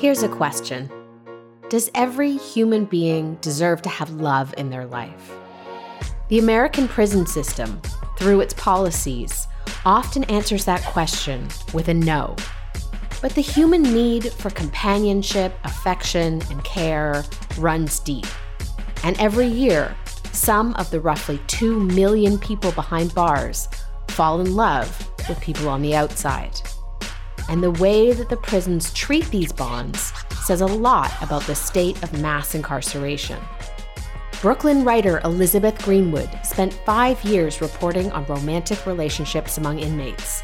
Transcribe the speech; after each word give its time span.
Here's 0.00 0.22
a 0.22 0.30
question 0.30 0.90
Does 1.68 1.90
every 1.94 2.34
human 2.34 2.86
being 2.86 3.34
deserve 3.42 3.82
to 3.82 3.90
have 3.90 4.08
love 4.12 4.54
in 4.56 4.70
their 4.70 4.86
life? 4.86 5.30
The 6.28 6.38
American 6.38 6.88
prison 6.88 7.26
system, 7.26 7.82
through 8.18 8.40
its 8.40 8.54
policies, 8.54 9.46
often 9.84 10.24
answers 10.24 10.64
that 10.64 10.82
question 10.84 11.46
with 11.74 11.88
a 11.88 11.92
no. 11.92 12.34
But 13.20 13.34
the 13.34 13.42
human 13.42 13.82
need 13.82 14.32
for 14.32 14.48
companionship, 14.48 15.52
affection, 15.64 16.40
and 16.50 16.64
care 16.64 17.22
runs 17.58 18.00
deep. 18.00 18.26
And 19.04 19.20
every 19.20 19.48
year, 19.48 19.94
some 20.32 20.72
of 20.76 20.90
the 20.90 21.00
roughly 21.02 21.38
2 21.48 21.78
million 21.78 22.38
people 22.38 22.72
behind 22.72 23.14
bars 23.14 23.68
fall 24.08 24.40
in 24.40 24.56
love 24.56 25.10
with 25.28 25.38
people 25.42 25.68
on 25.68 25.82
the 25.82 25.94
outside. 25.94 26.58
And 27.50 27.64
the 27.64 27.72
way 27.72 28.12
that 28.12 28.28
the 28.28 28.36
prisons 28.36 28.94
treat 28.94 29.26
these 29.26 29.52
bonds 29.52 30.12
says 30.44 30.60
a 30.60 30.66
lot 30.66 31.12
about 31.20 31.42
the 31.42 31.54
state 31.56 32.00
of 32.04 32.20
mass 32.20 32.54
incarceration. 32.54 33.38
Brooklyn 34.40 34.84
writer 34.84 35.20
Elizabeth 35.24 35.76
Greenwood 35.84 36.30
spent 36.44 36.72
five 36.86 37.22
years 37.24 37.60
reporting 37.60 38.10
on 38.12 38.24
romantic 38.26 38.86
relationships 38.86 39.58
among 39.58 39.80
inmates, 39.80 40.42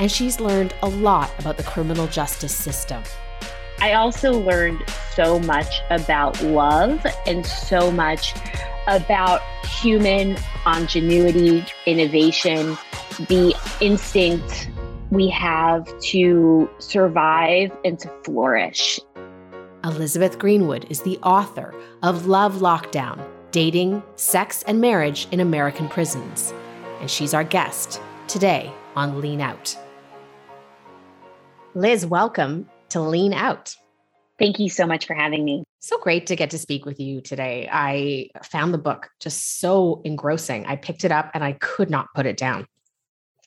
and 0.00 0.10
she's 0.10 0.40
learned 0.40 0.74
a 0.82 0.88
lot 0.88 1.30
about 1.38 1.56
the 1.56 1.62
criminal 1.62 2.08
justice 2.08 2.54
system. 2.54 3.00
I 3.78 3.92
also 3.92 4.32
learned 4.32 4.82
so 5.14 5.38
much 5.38 5.82
about 5.88 6.42
love 6.42 7.06
and 7.26 7.46
so 7.46 7.92
much 7.92 8.34
about 8.88 9.40
human 9.64 10.36
ingenuity, 10.66 11.64
innovation, 11.86 12.76
the 13.28 13.54
instinct 13.80 14.68
we 15.10 15.28
have 15.28 15.86
to 16.00 16.68
survive 16.78 17.70
and 17.84 17.98
to 17.98 18.08
flourish. 18.24 18.98
Elizabeth 19.84 20.38
Greenwood 20.38 20.86
is 20.90 21.02
the 21.02 21.18
author 21.18 21.74
of 22.02 22.26
Love 22.26 22.54
Lockdown 22.54 23.22
Dating, 23.50 24.02
Sex, 24.16 24.64
and 24.64 24.80
Marriage 24.80 25.28
in 25.30 25.38
American 25.38 25.88
Prisons. 25.88 26.52
And 27.00 27.10
she's 27.10 27.34
our 27.34 27.44
guest 27.44 28.00
today 28.26 28.72
on 28.96 29.20
Lean 29.20 29.40
Out. 29.40 29.76
Liz, 31.74 32.04
welcome 32.06 32.68
to 32.88 33.00
Lean 33.00 33.32
Out. 33.32 33.76
Thank 34.38 34.58
you 34.58 34.68
so 34.68 34.86
much 34.86 35.06
for 35.06 35.14
having 35.14 35.44
me. 35.44 35.62
So 35.80 35.98
great 35.98 36.26
to 36.26 36.36
get 36.36 36.50
to 36.50 36.58
speak 36.58 36.86
with 36.86 36.98
you 36.98 37.20
today. 37.20 37.68
I 37.70 38.30
found 38.42 38.74
the 38.74 38.78
book 38.78 39.10
just 39.20 39.60
so 39.60 40.00
engrossing. 40.04 40.66
I 40.66 40.76
picked 40.76 41.04
it 41.04 41.12
up 41.12 41.30
and 41.34 41.44
I 41.44 41.52
could 41.52 41.90
not 41.90 42.08
put 42.14 42.26
it 42.26 42.36
down. 42.36 42.66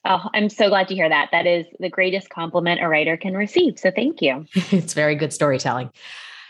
Oh, 0.04 0.28
I'm 0.32 0.48
so 0.48 0.68
glad 0.68 0.88
to 0.88 0.94
hear 0.94 1.08
that. 1.08 1.30
That 1.32 1.46
is 1.46 1.66
the 1.80 1.88
greatest 1.88 2.30
compliment 2.30 2.80
a 2.82 2.88
writer 2.88 3.16
can 3.16 3.34
receive. 3.34 3.78
So 3.78 3.90
thank 3.90 4.22
you. 4.22 4.46
it's 4.54 4.94
very 4.94 5.14
good 5.14 5.32
storytelling. 5.32 5.90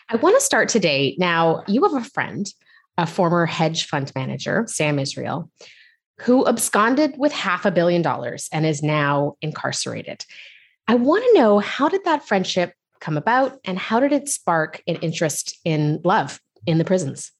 I 0.08 0.16
want 0.16 0.36
to 0.36 0.44
start 0.44 0.68
today. 0.68 1.16
Now, 1.18 1.64
you 1.66 1.82
have 1.82 1.94
a 1.94 2.08
friend, 2.08 2.46
a 2.96 3.06
former 3.06 3.46
hedge 3.46 3.86
fund 3.86 4.12
manager, 4.14 4.64
Sam 4.68 4.98
Israel, 4.98 5.50
who 6.20 6.46
absconded 6.46 7.14
with 7.16 7.32
half 7.32 7.64
a 7.64 7.70
billion 7.70 8.02
dollars 8.02 8.48
and 8.52 8.66
is 8.66 8.82
now 8.82 9.36
incarcerated. 9.40 10.24
I 10.86 10.94
want 10.94 11.24
to 11.24 11.40
know 11.40 11.58
how 11.58 11.88
did 11.88 12.04
that 12.04 12.26
friendship 12.26 12.72
come 13.00 13.16
about 13.16 13.58
and 13.64 13.78
how 13.78 14.00
did 14.00 14.12
it 14.12 14.28
spark 14.28 14.82
an 14.86 14.96
interest 14.96 15.58
in 15.64 16.00
love 16.04 16.40
in 16.66 16.78
the 16.78 16.84
prisons? 16.84 17.30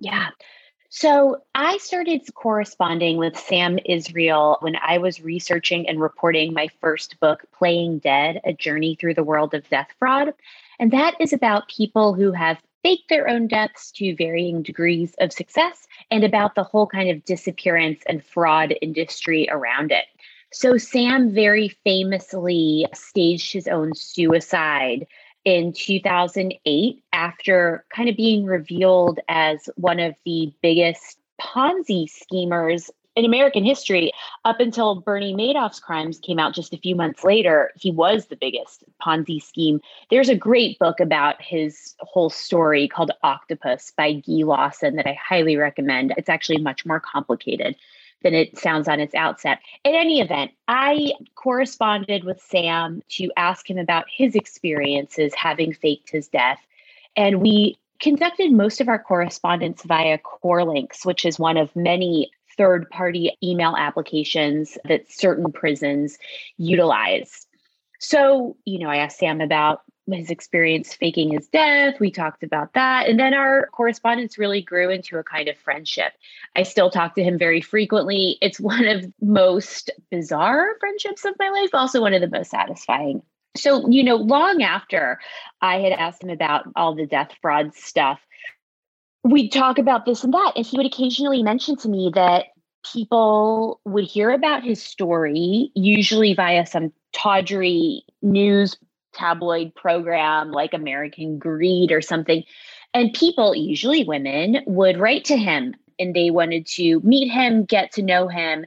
Yeah. 0.00 0.28
So 0.88 1.42
I 1.54 1.78
started 1.78 2.22
corresponding 2.34 3.16
with 3.16 3.36
Sam 3.36 3.78
Israel 3.84 4.58
when 4.60 4.76
I 4.76 4.98
was 4.98 5.20
researching 5.20 5.88
and 5.88 6.00
reporting 6.00 6.52
my 6.52 6.68
first 6.80 7.18
book, 7.20 7.44
Playing 7.56 7.98
Dead 7.98 8.40
A 8.44 8.52
Journey 8.52 8.96
Through 8.98 9.14
the 9.14 9.24
World 9.24 9.52
of 9.54 9.68
Death 9.68 9.88
Fraud. 9.98 10.32
And 10.78 10.90
that 10.92 11.14
is 11.20 11.32
about 11.32 11.68
people 11.68 12.14
who 12.14 12.32
have 12.32 12.62
faked 12.82 13.08
their 13.08 13.28
own 13.28 13.48
deaths 13.48 13.90
to 13.90 14.14
varying 14.14 14.62
degrees 14.62 15.14
of 15.18 15.32
success 15.32 15.88
and 16.10 16.22
about 16.22 16.54
the 16.54 16.62
whole 16.62 16.86
kind 16.86 17.10
of 17.10 17.24
disappearance 17.24 18.02
and 18.08 18.24
fraud 18.24 18.74
industry 18.80 19.48
around 19.50 19.90
it. 19.90 20.04
So, 20.52 20.78
Sam 20.78 21.34
very 21.34 21.68
famously 21.82 22.86
staged 22.94 23.52
his 23.52 23.66
own 23.66 23.94
suicide 23.94 25.06
in 25.46 25.72
2008 25.72 27.02
after 27.12 27.84
kind 27.94 28.08
of 28.08 28.16
being 28.16 28.44
revealed 28.44 29.20
as 29.28 29.70
one 29.76 30.00
of 30.00 30.14
the 30.26 30.52
biggest 30.60 31.18
Ponzi 31.40 32.10
schemers 32.10 32.90
in 33.14 33.24
American 33.24 33.64
history, 33.64 34.12
up 34.44 34.60
until 34.60 34.96
Bernie 34.96 35.34
Madoff's 35.34 35.80
crimes 35.80 36.18
came 36.18 36.38
out 36.38 36.54
just 36.54 36.74
a 36.74 36.78
few 36.78 36.94
months 36.94 37.24
later, 37.24 37.70
he 37.76 37.90
was 37.90 38.26
the 38.26 38.36
biggest 38.36 38.84
Ponzi 39.00 39.40
scheme. 39.42 39.80
There's 40.10 40.28
a 40.28 40.34
great 40.34 40.78
book 40.78 41.00
about 41.00 41.40
his 41.40 41.94
whole 42.00 42.28
story 42.28 42.88
called 42.88 43.12
Octopus 43.22 43.92
by 43.96 44.14
Guy 44.14 44.42
Lawson 44.44 44.96
that 44.96 45.06
I 45.06 45.14
highly 45.14 45.56
recommend. 45.56 46.12
It's 46.18 46.28
actually 46.28 46.58
much 46.58 46.84
more 46.84 47.00
complicated 47.00 47.76
than 48.22 48.34
it 48.34 48.58
sounds 48.58 48.88
on 48.88 49.00
its 49.00 49.14
outset. 49.14 49.58
In 49.84 49.94
any 49.94 50.20
event, 50.20 50.52
I 50.68 51.12
corresponded 51.34 52.24
with 52.24 52.40
Sam 52.40 53.02
to 53.10 53.30
ask 53.36 53.68
him 53.68 53.78
about 53.78 54.06
his 54.10 54.34
experiences 54.34 55.34
having 55.34 55.72
faked 55.72 56.10
his 56.10 56.28
death. 56.28 56.58
And 57.16 57.40
we 57.40 57.78
conducted 58.00 58.52
most 58.52 58.80
of 58.80 58.88
our 58.88 58.98
correspondence 58.98 59.82
via 59.82 60.18
CorrLinks, 60.18 61.04
which 61.04 61.24
is 61.24 61.38
one 61.38 61.56
of 61.56 61.74
many 61.76 62.30
third 62.56 62.88
party 62.90 63.36
email 63.42 63.74
applications 63.76 64.78
that 64.86 65.10
certain 65.10 65.52
prisons 65.52 66.18
utilize. 66.56 67.45
So, 67.98 68.56
you 68.64 68.78
know, 68.78 68.88
I 68.88 68.96
asked 68.96 69.18
Sam 69.18 69.40
about 69.40 69.82
his 70.10 70.30
experience 70.30 70.94
faking 70.94 71.32
his 71.32 71.48
death. 71.48 71.98
We 71.98 72.10
talked 72.10 72.42
about 72.42 72.74
that. 72.74 73.08
And 73.08 73.18
then 73.18 73.34
our 73.34 73.66
correspondence 73.72 74.38
really 74.38 74.62
grew 74.62 74.88
into 74.88 75.18
a 75.18 75.24
kind 75.24 75.48
of 75.48 75.58
friendship. 75.58 76.12
I 76.54 76.62
still 76.62 76.90
talk 76.90 77.14
to 77.16 77.24
him 77.24 77.38
very 77.38 77.60
frequently. 77.60 78.38
It's 78.40 78.60
one 78.60 78.86
of 78.86 79.04
most 79.20 79.90
bizarre 80.10 80.76
friendships 80.78 81.24
of 81.24 81.34
my 81.38 81.48
life, 81.48 81.70
also 81.72 82.00
one 82.00 82.14
of 82.14 82.20
the 82.20 82.30
most 82.30 82.50
satisfying. 82.50 83.22
So, 83.56 83.88
you 83.88 84.04
know, 84.04 84.16
long 84.16 84.62
after 84.62 85.18
I 85.60 85.78
had 85.78 85.92
asked 85.92 86.22
him 86.22 86.30
about 86.30 86.66
all 86.76 86.94
the 86.94 87.06
death 87.06 87.32
fraud 87.40 87.74
stuff, 87.74 88.20
we'd 89.24 89.50
talk 89.50 89.78
about 89.78 90.04
this 90.04 90.22
and 90.22 90.34
that. 90.34 90.52
And 90.56 90.64
he 90.64 90.76
would 90.76 90.86
occasionally 90.86 91.42
mention 91.42 91.76
to 91.78 91.88
me 91.88 92.12
that 92.14 92.46
people 92.92 93.80
would 93.84 94.04
hear 94.04 94.30
about 94.30 94.62
his 94.62 94.80
story, 94.80 95.72
usually 95.74 96.34
via 96.34 96.66
some 96.66 96.92
tawdry 97.16 98.04
news 98.20 98.76
tabloid 99.14 99.74
program 99.74 100.52
like 100.52 100.74
American 100.74 101.38
Greed 101.38 101.90
or 101.90 102.02
something. 102.02 102.44
And 102.92 103.12
people, 103.12 103.54
usually 103.54 104.04
women, 104.04 104.58
would 104.66 104.98
write 104.98 105.24
to 105.26 105.36
him 105.36 105.74
and 105.98 106.14
they 106.14 106.30
wanted 106.30 106.66
to 106.74 107.00
meet 107.00 107.28
him, 107.28 107.64
get 107.64 107.92
to 107.92 108.02
know 108.02 108.28
him. 108.28 108.66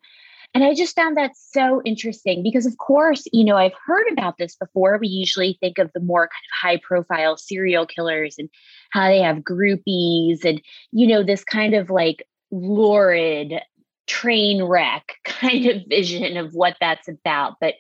And 0.56 0.64
I 0.64 0.74
just 0.74 0.96
found 0.96 1.16
that 1.16 1.38
so 1.38 1.80
interesting 1.86 2.42
because, 2.42 2.66
of 2.66 2.76
course, 2.80 3.24
you 3.32 3.46
know, 3.46 3.56
I've 3.56 3.76
heard 3.86 4.08
about 4.12 4.40
this 4.40 4.56
before. 4.56 4.98
We 4.98 5.08
usually 5.08 5.58
think 5.60 5.78
of 5.78 5.92
the 5.94 6.00
more 6.00 6.24
kind 6.24 6.30
of 6.32 6.60
high 6.60 6.82
profile 6.84 7.38
serial 7.38 7.86
killers 7.86 8.36
and 8.40 8.50
how 8.90 9.08
they 9.08 9.22
have 9.22 9.38
groupies 9.38 10.44
and, 10.44 10.60
you 10.92 11.06
know, 11.06 11.22
this 11.22 11.44
kind 11.44 11.76
of 11.76 11.92
like 11.92 12.24
lurid 12.50 13.62
train 14.10 14.64
wreck 14.64 15.14
kind 15.24 15.68
of 15.68 15.84
vision 15.88 16.36
of 16.36 16.54
what 16.54 16.76
that's 16.82 17.08
about. 17.08 17.54
But 17.62 17.76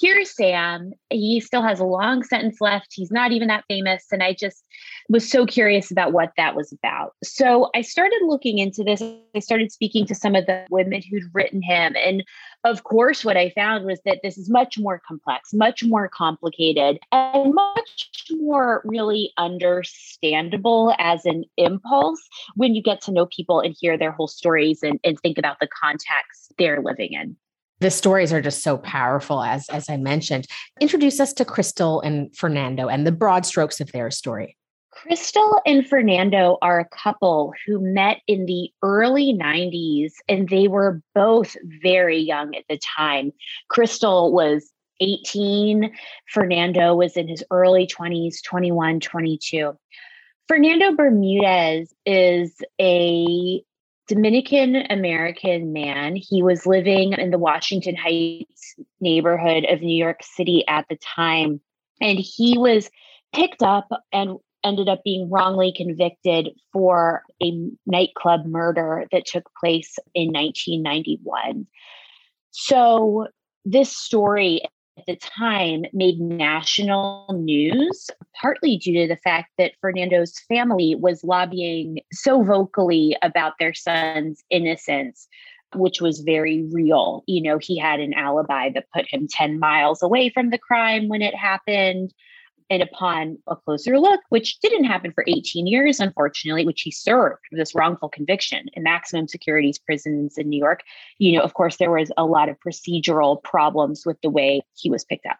here's 0.00 0.34
Sam. 0.34 0.92
He 1.10 1.38
still 1.40 1.62
has 1.62 1.78
a 1.78 1.84
long 1.84 2.24
sentence 2.24 2.56
left. 2.60 2.88
He's 2.90 3.12
not 3.12 3.30
even 3.30 3.48
that 3.48 3.64
famous. 3.68 4.06
And 4.10 4.22
I 4.22 4.32
just 4.32 4.64
was 5.08 5.30
so 5.30 5.44
curious 5.44 5.90
about 5.90 6.12
what 6.12 6.32
that 6.36 6.56
was 6.56 6.72
about. 6.72 7.12
So 7.22 7.70
I 7.74 7.82
started 7.82 8.20
looking 8.26 8.58
into 8.58 8.82
this. 8.82 9.02
I 9.36 9.38
started 9.38 9.70
speaking 9.70 10.06
to 10.06 10.14
some 10.14 10.34
of 10.34 10.46
the 10.46 10.66
women 10.70 11.02
who'd 11.02 11.30
written 11.34 11.62
him. 11.62 11.94
And 12.02 12.24
of 12.64 12.82
course, 12.82 13.24
what 13.24 13.36
I 13.36 13.50
found 13.50 13.84
was 13.84 14.00
that 14.06 14.20
this 14.22 14.38
is 14.38 14.48
much 14.48 14.78
more 14.78 15.00
complex, 15.06 15.52
much 15.52 15.84
more 15.84 16.08
complicated, 16.08 16.98
and 17.12 17.54
much 17.54 18.10
more 18.30 18.80
really 18.84 19.32
understandable 19.36 20.94
as 20.98 21.26
an 21.26 21.44
impulse 21.58 22.22
when 22.54 22.74
you 22.74 22.82
get 22.82 23.02
to 23.02 23.12
know 23.12 23.26
people 23.26 23.60
and 23.60 23.76
hear 23.78 23.98
their 23.98 24.12
whole 24.12 24.28
stories 24.28 24.82
and, 24.82 24.98
and 25.04 25.20
think 25.20 25.36
about 25.36 25.58
the 25.60 25.68
context 25.68 26.54
they're 26.58 26.82
living 26.82 27.12
in. 27.12 27.36
The 27.80 27.90
stories 27.90 28.32
are 28.32 28.40
just 28.40 28.62
so 28.62 28.78
powerful 28.78 29.42
as 29.42 29.68
as 29.68 29.90
i 29.90 29.96
mentioned. 29.98 30.46
Introduce 30.80 31.20
us 31.20 31.34
to 31.34 31.44
crystal 31.44 32.00
and 32.00 32.34
fernando 32.34 32.88
and 32.88 33.06
the 33.06 33.12
broad 33.12 33.44
strokes 33.44 33.80
of 33.80 33.92
their 33.92 34.10
story 34.10 34.56
Crystal 34.94 35.60
and 35.66 35.86
Fernando 35.86 36.56
are 36.62 36.78
a 36.78 36.88
couple 36.88 37.52
who 37.66 37.80
met 37.80 38.20
in 38.26 38.46
the 38.46 38.70
early 38.82 39.34
90s, 39.34 40.12
and 40.28 40.48
they 40.48 40.68
were 40.68 41.02
both 41.14 41.56
very 41.82 42.18
young 42.18 42.54
at 42.54 42.64
the 42.68 42.78
time. 42.78 43.32
Crystal 43.68 44.32
was 44.32 44.70
18, 45.00 45.92
Fernando 46.28 46.94
was 46.94 47.16
in 47.16 47.28
his 47.28 47.42
early 47.50 47.86
20s, 47.86 48.42
21, 48.44 49.00
22. 49.00 49.76
Fernando 50.46 50.94
Bermudez 50.94 51.92
is 52.06 52.54
a 52.80 53.62
Dominican 54.06 54.76
American 54.90 55.72
man. 55.72 56.14
He 56.16 56.42
was 56.42 56.66
living 56.66 57.14
in 57.14 57.30
the 57.30 57.38
Washington 57.38 57.96
Heights 57.96 58.74
neighborhood 59.00 59.64
of 59.68 59.80
New 59.80 59.96
York 59.96 60.20
City 60.22 60.64
at 60.68 60.86
the 60.88 60.96
time. 60.96 61.60
And 62.00 62.18
he 62.18 62.58
was 62.58 62.90
picked 63.34 63.62
up 63.62 63.88
and 64.12 64.38
ended 64.64 64.88
up 64.88 65.02
being 65.04 65.30
wrongly 65.30 65.72
convicted 65.76 66.50
for 66.72 67.22
a 67.42 67.52
nightclub 67.86 68.46
murder 68.46 69.04
that 69.12 69.26
took 69.26 69.44
place 69.60 69.96
in 70.14 70.32
1991. 70.32 71.66
So, 72.50 73.28
this 73.64 73.96
story 73.96 74.62
at 74.98 75.06
the 75.06 75.16
time 75.16 75.84
made 75.92 76.20
national 76.20 77.26
news, 77.34 78.08
partly 78.40 78.76
due 78.76 79.02
to 79.02 79.08
the 79.08 79.20
fact 79.22 79.50
that 79.58 79.72
Fernando's 79.80 80.38
family 80.48 80.94
was 80.94 81.24
lobbying 81.24 81.98
so 82.12 82.42
vocally 82.42 83.16
about 83.22 83.54
their 83.58 83.74
son's 83.74 84.42
innocence, 84.50 85.26
which 85.74 86.00
was 86.00 86.20
very 86.20 86.64
real. 86.70 87.24
You 87.26 87.42
know, 87.42 87.58
he 87.58 87.78
had 87.78 88.00
an 88.00 88.14
alibi 88.14 88.70
that 88.74 88.86
put 88.94 89.06
him 89.08 89.26
10 89.28 89.58
miles 89.58 90.02
away 90.02 90.30
from 90.30 90.50
the 90.50 90.58
crime 90.58 91.08
when 91.08 91.22
it 91.22 91.34
happened. 91.34 92.12
And 92.70 92.82
upon 92.82 93.38
a 93.46 93.56
closer 93.56 93.98
look, 93.98 94.20
which 94.30 94.58
didn't 94.60 94.84
happen 94.84 95.12
for 95.12 95.24
18 95.28 95.66
years, 95.66 96.00
unfortunately, 96.00 96.64
which 96.64 96.80
he 96.80 96.90
served 96.90 97.42
this 97.52 97.74
wrongful 97.74 98.08
conviction 98.08 98.68
in 98.72 98.82
maximum 98.82 99.28
securities 99.28 99.78
prisons 99.78 100.38
in 100.38 100.48
New 100.48 100.58
York, 100.58 100.80
you 101.18 101.36
know, 101.36 101.42
of 101.42 101.52
course, 101.54 101.76
there 101.76 101.90
was 101.90 102.10
a 102.16 102.24
lot 102.24 102.48
of 102.48 102.56
procedural 102.66 103.42
problems 103.42 104.06
with 104.06 104.18
the 104.22 104.30
way 104.30 104.62
he 104.74 104.88
was 104.88 105.04
picked 105.04 105.26
up. 105.26 105.36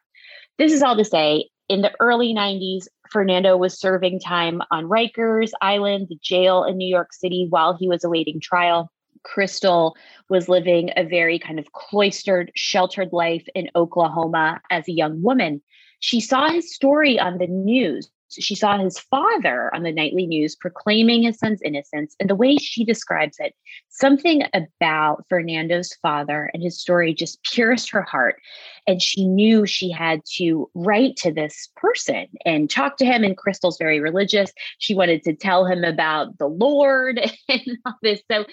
This 0.58 0.72
is 0.72 0.82
all 0.82 0.96
to 0.96 1.04
say, 1.04 1.48
in 1.68 1.80
the 1.80 1.92
early 1.98 2.34
90s, 2.34 2.86
Fernando 3.10 3.56
was 3.56 3.78
serving 3.78 4.20
time 4.20 4.60
on 4.70 4.84
Rikers 4.84 5.52
Island, 5.62 6.08
the 6.10 6.18
jail 6.20 6.64
in 6.64 6.76
New 6.76 6.88
York 6.88 7.12
City, 7.14 7.46
while 7.48 7.74
he 7.74 7.88
was 7.88 8.04
awaiting 8.04 8.38
trial. 8.38 8.90
Crystal 9.22 9.96
was 10.28 10.50
living 10.50 10.90
a 10.96 11.04
very 11.04 11.38
kind 11.38 11.58
of 11.58 11.72
cloistered, 11.72 12.52
sheltered 12.54 13.12
life 13.12 13.46
in 13.54 13.70
Oklahoma 13.74 14.60
as 14.70 14.86
a 14.86 14.92
young 14.92 15.22
woman 15.22 15.62
she 16.04 16.20
saw 16.20 16.50
his 16.50 16.74
story 16.74 17.18
on 17.18 17.38
the 17.38 17.46
news. 17.46 18.10
She 18.28 18.54
saw 18.54 18.76
his 18.76 18.98
father 18.98 19.74
on 19.74 19.84
the 19.84 19.92
nightly 19.92 20.26
news 20.26 20.54
proclaiming 20.54 21.22
his 21.22 21.38
son's 21.38 21.62
innocence. 21.62 22.14
And 22.20 22.28
the 22.28 22.34
way 22.34 22.58
she 22.58 22.84
describes 22.84 23.36
it, 23.38 23.54
something 23.88 24.42
about 24.52 25.24
Fernando's 25.30 25.94
father 26.02 26.50
and 26.52 26.62
his 26.62 26.78
story 26.78 27.14
just 27.14 27.42
pierced 27.42 27.88
her 27.88 28.02
heart. 28.02 28.36
And 28.86 29.00
she 29.00 29.26
knew 29.26 29.64
she 29.64 29.90
had 29.90 30.20
to 30.34 30.70
write 30.74 31.16
to 31.18 31.32
this 31.32 31.70
person 31.74 32.26
and 32.44 32.68
talk 32.68 32.98
to 32.98 33.06
him. 33.06 33.24
And 33.24 33.34
Crystal's 33.34 33.78
very 33.78 33.98
religious. 33.98 34.52
She 34.80 34.94
wanted 34.94 35.22
to 35.22 35.34
tell 35.34 35.64
him 35.64 35.84
about 35.84 36.36
the 36.36 36.48
Lord 36.48 37.18
and 37.48 37.78
all 37.86 37.96
this. 38.02 38.20
So, 38.30 38.44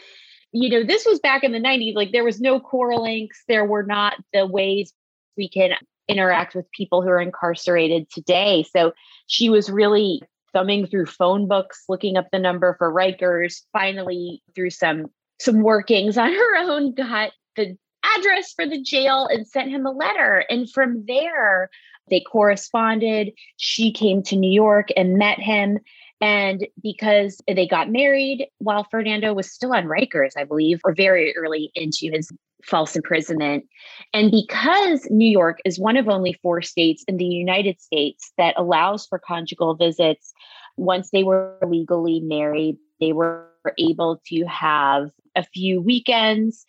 you 0.54 0.70
know, 0.70 0.86
this 0.86 1.06
was 1.06 1.20
back 1.20 1.44
in 1.44 1.52
the 1.52 1.60
90s. 1.60 1.96
Like 1.96 2.14
there 2.14 2.24
was 2.24 2.40
no 2.40 2.62
CorrLinks, 2.62 3.44
there 3.50 3.66
were 3.66 3.84
not 3.84 4.14
the 4.32 4.48
ways 4.48 4.94
we 5.36 5.50
can 5.50 5.72
interact 6.08 6.56
with 6.56 6.70
people 6.72 7.02
who 7.02 7.10
are 7.10 7.22
incarcerated 7.22 8.10
today. 8.10 8.66
So 8.76 8.94
she 9.28 9.50
was 9.50 9.70
really 9.70 10.22
thumbing 10.54 10.88
through 10.88 11.06
phone 11.06 11.48
books, 11.48 11.84
looking 11.88 12.18
up 12.18 12.28
the 12.32 12.40
number 12.40 12.76
for 12.78 12.92
Rikers, 12.92 13.62
finally 13.72 14.44
through 14.56 14.72
some 14.72 15.08
some 15.40 15.62
workings 15.62 16.20
on 16.20 16.32
her 16.32 16.58
own 16.58 16.94
got 16.94 17.32
the 17.56 17.76
address 18.18 18.54
for 18.54 18.68
the 18.68 18.82
jail 18.82 19.28
and 19.32 19.48
sent 19.48 19.70
him 19.70 19.86
a 19.86 19.92
letter. 19.92 20.46
And 20.50 20.70
from 20.70 21.04
there, 21.08 21.70
they 22.10 22.20
corresponded. 22.20 23.32
She 23.58 23.92
came 23.92 24.22
to 24.24 24.36
New 24.36 24.52
York 24.52 24.90
and 24.96 25.18
met 25.18 25.40
him. 25.40 25.80
And 26.22 26.68
because 26.82 27.42
they 27.48 27.68
got 27.68 27.90
married 27.90 28.48
while 28.60 28.86
Fernando 28.90 29.34
was 29.34 29.52
still 29.52 29.74
on 29.74 29.86
Rikers, 29.86 30.32
I 30.38 30.44
believe, 30.44 30.80
or 30.84 30.94
very 30.94 31.36
early 31.36 31.72
into 31.74 32.12
his 32.14 32.32
false 32.64 32.96
imprisonment. 32.96 33.66
And 34.14 34.30
because 34.30 35.08
New 35.10 35.30
York 35.30 35.60
is 35.66 35.80
one 35.80 35.98
of 35.98 36.08
only 36.08 36.34
four 36.44 36.62
states 36.62 37.04
in 37.08 37.18
the 37.18 37.26
United 37.26 37.82
States 37.82 38.32
that 38.38 38.54
allows 38.56 39.08
for 39.08 39.18
conjugal 39.18 39.76
visits, 39.76 40.32
once 40.78 41.10
they 41.12 41.24
were 41.24 41.58
legally 41.68 42.20
married, 42.20 42.78
they 43.00 43.14
were 43.14 43.48
able 43.80 44.22
to 44.28 44.46
have 44.46 45.10
a 45.36 45.44
few 45.44 45.82
weekends 45.82 46.66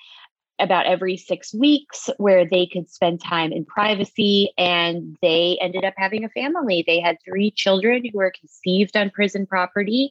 about 0.62 0.86
every 0.86 1.16
six 1.16 1.52
weeks 1.52 2.08
where 2.18 2.48
they 2.48 2.66
could 2.66 2.88
spend 2.88 3.20
time 3.20 3.52
in 3.52 3.64
privacy 3.64 4.52
and 4.56 5.16
they 5.20 5.58
ended 5.60 5.84
up 5.84 5.94
having 5.96 6.24
a 6.24 6.28
family. 6.28 6.84
They 6.86 7.00
had 7.00 7.18
three 7.24 7.50
children 7.50 8.04
who 8.04 8.16
were 8.16 8.32
conceived 8.38 8.96
on 8.96 9.10
prison 9.10 9.46
property. 9.46 10.10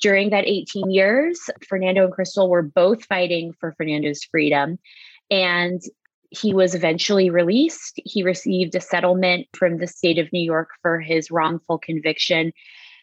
During 0.00 0.30
that 0.30 0.46
18 0.46 0.90
years, 0.90 1.50
Fernando 1.68 2.04
and 2.04 2.12
Crystal 2.12 2.48
were 2.48 2.62
both 2.62 3.04
fighting 3.04 3.52
for 3.60 3.74
Fernando's 3.76 4.24
freedom. 4.24 4.78
And 5.30 5.82
he 6.30 6.54
was 6.54 6.74
eventually 6.74 7.28
released. 7.28 8.00
He 8.04 8.22
received 8.22 8.74
a 8.74 8.80
settlement 8.80 9.48
from 9.54 9.78
the 9.78 9.86
state 9.86 10.18
of 10.18 10.32
New 10.32 10.42
York 10.42 10.70
for 10.80 11.00
his 11.00 11.30
wrongful 11.30 11.78
conviction. 11.78 12.52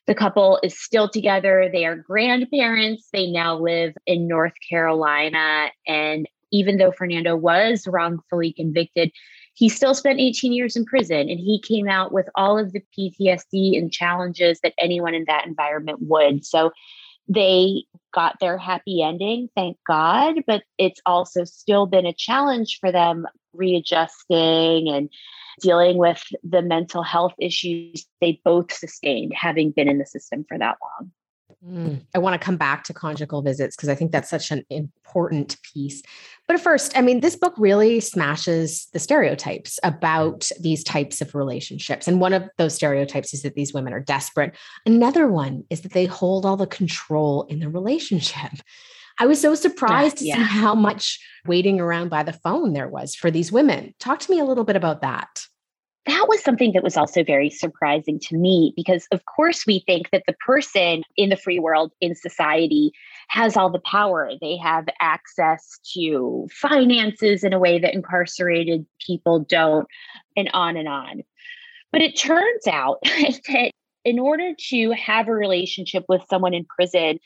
The 0.08 0.16
couple 0.16 0.60
is 0.64 0.82
still 0.82 1.10
together. 1.10 1.70
They 1.72 1.86
are 1.86 1.98
grandparents. 1.98 3.10
They 3.12 3.30
now 3.30 3.60
live 3.60 3.94
in 4.06 4.28
North 4.28 4.54
Carolina. 4.68 5.70
And 5.86 6.28
even 6.52 6.78
though 6.78 6.92
Fernando 6.92 7.36
was 7.36 7.88
wrongfully 7.88 8.54
convicted, 8.54 9.12
he 9.54 9.70
still 9.70 9.96
spent 9.96 10.20
18 10.20 10.54
years 10.54 10.76
in 10.76 10.86
prison 10.86 11.30
and 11.30 11.40
he 11.40 11.60
came 11.60 11.88
out 11.88 12.12
with 12.12 12.30
all 12.36 12.60
of 12.60 12.74
the 12.74 12.82
PTSD 12.98 13.78
and 13.78 13.92
challenges 13.92 14.60
that 14.62 14.74
anyone 14.80 15.14
in 15.14 15.26
that 15.28 15.48
environment 15.48 16.00
would. 16.02 16.46
So 16.46 16.72
they 17.28 17.84
got 18.14 18.40
their 18.40 18.58
happy 18.58 19.02
ending, 19.02 19.50
thank 19.56 19.78
God, 19.88 20.44
but 20.46 20.64
it's 20.78 21.02
also 21.06 21.44
still 21.44 21.86
been 21.86 22.06
a 22.06 22.14
challenge 22.14 22.78
for 22.80 22.92
them 22.92 23.26
readjusting 23.54 24.90
and 24.90 25.10
dealing 25.60 25.98
with 25.98 26.24
the 26.44 26.62
mental 26.62 27.04
health 27.04 27.34
issues 27.40 28.06
they 28.22 28.40
both 28.46 28.72
sustained 28.72 29.34
having 29.36 29.72
been 29.72 29.90
in 29.90 29.98
the 29.98 30.06
system 30.06 30.46
for 30.48 30.58
that 30.58 30.78
long. 30.82 31.12
Mm, 31.66 32.06
I 32.14 32.20
want 32.20 32.40
to 32.40 32.46
come 32.46 32.58
back 32.58 32.84
to 32.84 32.94
conjugal 32.94 33.42
visits 33.42 33.76
because 33.76 33.90
I 33.90 33.96
think 33.96 34.12
that's 34.12 34.30
such 34.30 34.52
an 34.52 34.64
important 34.70 35.58
piece. 35.64 36.04
But 36.48 36.60
first, 36.60 36.96
I 36.96 37.02
mean, 37.02 37.22
this 37.22 37.36
book 37.36 37.54
really 37.58 38.00
smashes 38.00 38.88
the 38.94 39.00
stereotypes 39.00 39.80
about 39.84 40.50
these 40.60 40.84
types 40.84 41.20
of 41.20 41.34
relationships. 41.34 42.08
And 42.08 42.22
one 42.22 42.34
of 42.34 42.48
those 42.58 42.76
stereotypes 42.76 43.34
is 43.34 43.42
that 43.42 43.56
these 43.56 43.74
women 43.74 43.92
are 43.92 44.00
desperate. 44.00 44.56
Another 44.86 45.28
one 45.28 45.64
is 45.72 45.82
that 45.82 45.94
they 45.94 46.06
hold 46.06 46.46
all 46.46 46.58
the 46.58 46.68
control 46.68 47.44
in 47.50 47.60
the 47.60 47.70
relationship. 47.70 48.52
I 49.20 49.26
was 49.26 49.42
so 49.42 49.56
surprised 49.56 50.22
yeah, 50.22 50.36
to 50.36 50.42
see 50.42 50.48
how 50.48 50.76
much 50.76 51.20
waiting 51.48 51.80
around 51.80 52.10
by 52.10 52.22
the 52.22 52.34
phone 52.34 52.74
there 52.74 52.88
was 52.88 53.16
for 53.16 53.32
these 53.32 53.52
women. 53.52 53.96
Talk 54.00 54.20
to 54.20 54.32
me 54.32 54.40
a 54.40 54.46
little 54.46 54.64
bit 54.64 54.76
about 54.76 55.02
that 55.02 55.47
that 56.08 56.26
was 56.30 56.42
something 56.42 56.72
that 56.72 56.84
was 56.84 56.96
also 56.96 57.24
very 57.24 57.50
surprising 57.50 58.18
to 58.20 58.38
me 58.38 58.74
because, 58.76 59.08
of 59.12 59.26
course, 59.26 59.68
we 59.68 59.84
think 59.86 60.10
that 60.12 60.24
the 60.26 60.36
person 60.46 61.04
in 61.18 61.30
the 61.30 61.36
free 61.36 61.60
world, 61.60 61.92
in 62.00 62.16
society, 62.16 62.92
has 63.28 63.58
all 63.58 63.70
the 63.70 63.80
power. 63.80 64.32
They 64.40 64.56
have 64.58 64.86
access 65.02 65.80
to 65.94 66.48
finances 66.50 67.44
in 67.44 67.52
a 67.52 67.60
way 67.60 67.78
that 67.80 67.94
incarcerated 67.94 68.86
people 69.06 69.40
don't, 69.40 69.88
and 70.38 70.50
on 70.54 70.78
and 70.78 70.88
on. 70.88 71.24
But 71.92 72.02
it 72.02 72.18
turns 72.18 72.68
out 72.68 73.00
that 73.04 73.72
in 74.06 74.18
order 74.18 74.54
to 74.70 74.92
have 74.92 75.28
a 75.28 75.34
relationship 75.34 76.06
with 76.08 76.22
someone 76.30 76.54
in 76.54 76.66
prison, 76.66 77.20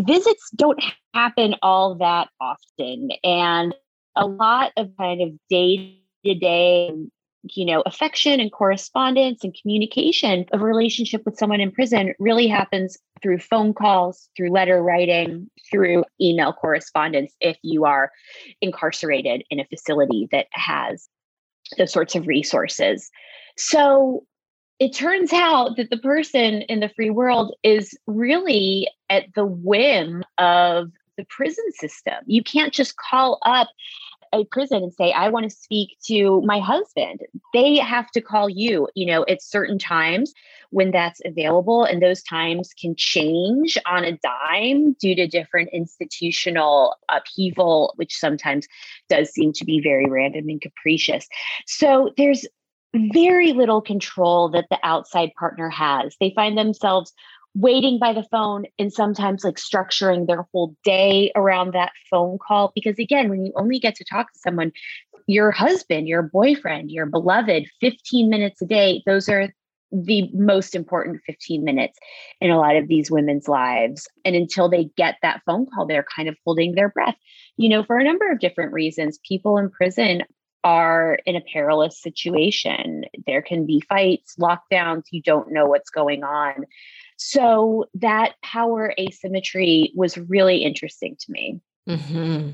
visits 0.00 0.48
don't 0.54 0.82
happen 1.12 1.56
all 1.60 1.96
that 1.96 2.28
often. 2.40 3.08
And 3.24 3.74
a 4.14 4.26
lot 4.26 4.72
of 4.76 4.90
kind 4.96 5.22
of 5.22 5.30
day 5.50 5.98
to 6.24 6.34
day 6.34 6.92
you 7.42 7.64
know, 7.64 7.82
affection 7.86 8.40
and 8.40 8.52
correspondence 8.52 9.44
and 9.44 9.56
communication 9.60 10.44
of 10.52 10.60
relationship 10.60 11.22
with 11.24 11.38
someone 11.38 11.60
in 11.60 11.70
prison 11.70 12.14
really 12.18 12.48
happens 12.48 12.96
through 13.22 13.38
phone 13.38 13.72
calls, 13.72 14.28
through 14.36 14.50
letter 14.50 14.82
writing, 14.82 15.48
through 15.70 16.04
email 16.20 16.52
correspondence 16.52 17.32
if 17.40 17.56
you 17.62 17.84
are 17.84 18.10
incarcerated 18.60 19.44
in 19.50 19.60
a 19.60 19.66
facility 19.66 20.28
that 20.32 20.46
has 20.52 21.08
those 21.76 21.92
sorts 21.92 22.14
of 22.14 22.26
resources. 22.26 23.10
So 23.56 24.24
it 24.78 24.94
turns 24.94 25.32
out 25.32 25.76
that 25.76 25.90
the 25.90 25.98
person 25.98 26.62
in 26.62 26.80
the 26.80 26.90
free 26.90 27.10
world 27.10 27.54
is 27.62 27.96
really 28.06 28.88
at 29.10 29.26
the 29.34 29.44
whim 29.44 30.22
of 30.38 30.90
the 31.16 31.24
prison 31.28 31.64
system. 31.72 32.14
You 32.26 32.42
can't 32.42 32.72
just 32.72 32.96
call 32.96 33.40
up 33.44 33.68
a 34.32 34.44
prison 34.44 34.82
and 34.82 34.92
say, 34.92 35.12
I 35.12 35.28
want 35.28 35.44
to 35.44 35.56
speak 35.56 35.96
to 36.06 36.42
my 36.42 36.58
husband. 36.58 37.20
They 37.52 37.76
have 37.76 38.10
to 38.12 38.20
call 38.20 38.48
you, 38.48 38.88
you 38.94 39.06
know, 39.06 39.24
at 39.28 39.42
certain 39.42 39.78
times 39.78 40.32
when 40.70 40.90
that's 40.90 41.20
available. 41.24 41.84
And 41.84 42.02
those 42.02 42.22
times 42.22 42.72
can 42.78 42.94
change 42.96 43.78
on 43.86 44.04
a 44.04 44.18
dime 44.18 44.94
due 44.94 45.14
to 45.14 45.26
different 45.26 45.70
institutional 45.72 46.96
upheaval, 47.08 47.94
which 47.96 48.16
sometimes 48.16 48.66
does 49.08 49.30
seem 49.30 49.52
to 49.54 49.64
be 49.64 49.80
very 49.80 50.06
random 50.06 50.48
and 50.48 50.60
capricious. 50.60 51.26
So 51.66 52.12
there's 52.16 52.46
very 52.94 53.52
little 53.52 53.82
control 53.82 54.48
that 54.48 54.66
the 54.70 54.78
outside 54.82 55.30
partner 55.38 55.68
has. 55.68 56.16
They 56.20 56.32
find 56.34 56.56
themselves 56.56 57.12
waiting 57.58 57.98
by 57.98 58.12
the 58.12 58.22
phone 58.30 58.64
and 58.78 58.92
sometimes 58.92 59.42
like 59.42 59.56
structuring 59.56 60.26
their 60.26 60.46
whole 60.52 60.76
day 60.84 61.32
around 61.34 61.74
that 61.74 61.90
phone 62.08 62.38
call. 62.38 62.70
Because 62.74 62.98
again, 62.98 63.28
when 63.28 63.44
you 63.44 63.52
only 63.56 63.80
get 63.80 63.96
to 63.96 64.04
talk 64.04 64.32
to 64.32 64.38
someone, 64.38 64.70
your 65.26 65.50
husband, 65.50 66.06
your 66.06 66.22
boyfriend, 66.22 66.90
your 66.90 67.06
beloved, 67.06 67.66
15 67.80 68.30
minutes 68.30 68.62
a 68.62 68.66
day, 68.66 69.02
those 69.06 69.28
are 69.28 69.52
the 69.90 70.30
most 70.32 70.74
important 70.74 71.20
15 71.26 71.64
minutes 71.64 71.98
in 72.40 72.50
a 72.50 72.58
lot 72.58 72.76
of 72.76 72.86
these 72.86 73.10
women's 73.10 73.48
lives. 73.48 74.06
And 74.24 74.36
until 74.36 74.68
they 74.68 74.90
get 74.96 75.16
that 75.22 75.42
phone 75.44 75.66
call, 75.66 75.86
they're 75.86 76.06
kind 76.14 76.28
of 76.28 76.36
holding 76.44 76.74
their 76.74 76.90
breath. 76.90 77.16
You 77.56 77.70
know, 77.70 77.82
for 77.82 77.98
a 77.98 78.04
number 78.04 78.30
of 78.30 78.38
different 78.38 78.72
reasons, 78.72 79.18
people 79.26 79.58
in 79.58 79.70
prison 79.70 80.22
are 80.62 81.18
in 81.24 81.34
a 81.34 81.40
perilous 81.52 82.00
situation. 82.00 83.04
There 83.26 83.42
can 83.42 83.66
be 83.66 83.82
fights, 83.88 84.36
lockdowns, 84.38 85.04
you 85.10 85.22
don't 85.22 85.52
know 85.52 85.66
what's 85.66 85.90
going 85.90 86.22
on. 86.22 86.64
So 87.18 87.84
that 87.94 88.34
power 88.42 88.94
asymmetry 88.98 89.92
was 89.94 90.16
really 90.16 90.58
interesting 90.58 91.16
to 91.20 91.32
me. 91.32 91.60
Mm-hmm. 91.88 92.50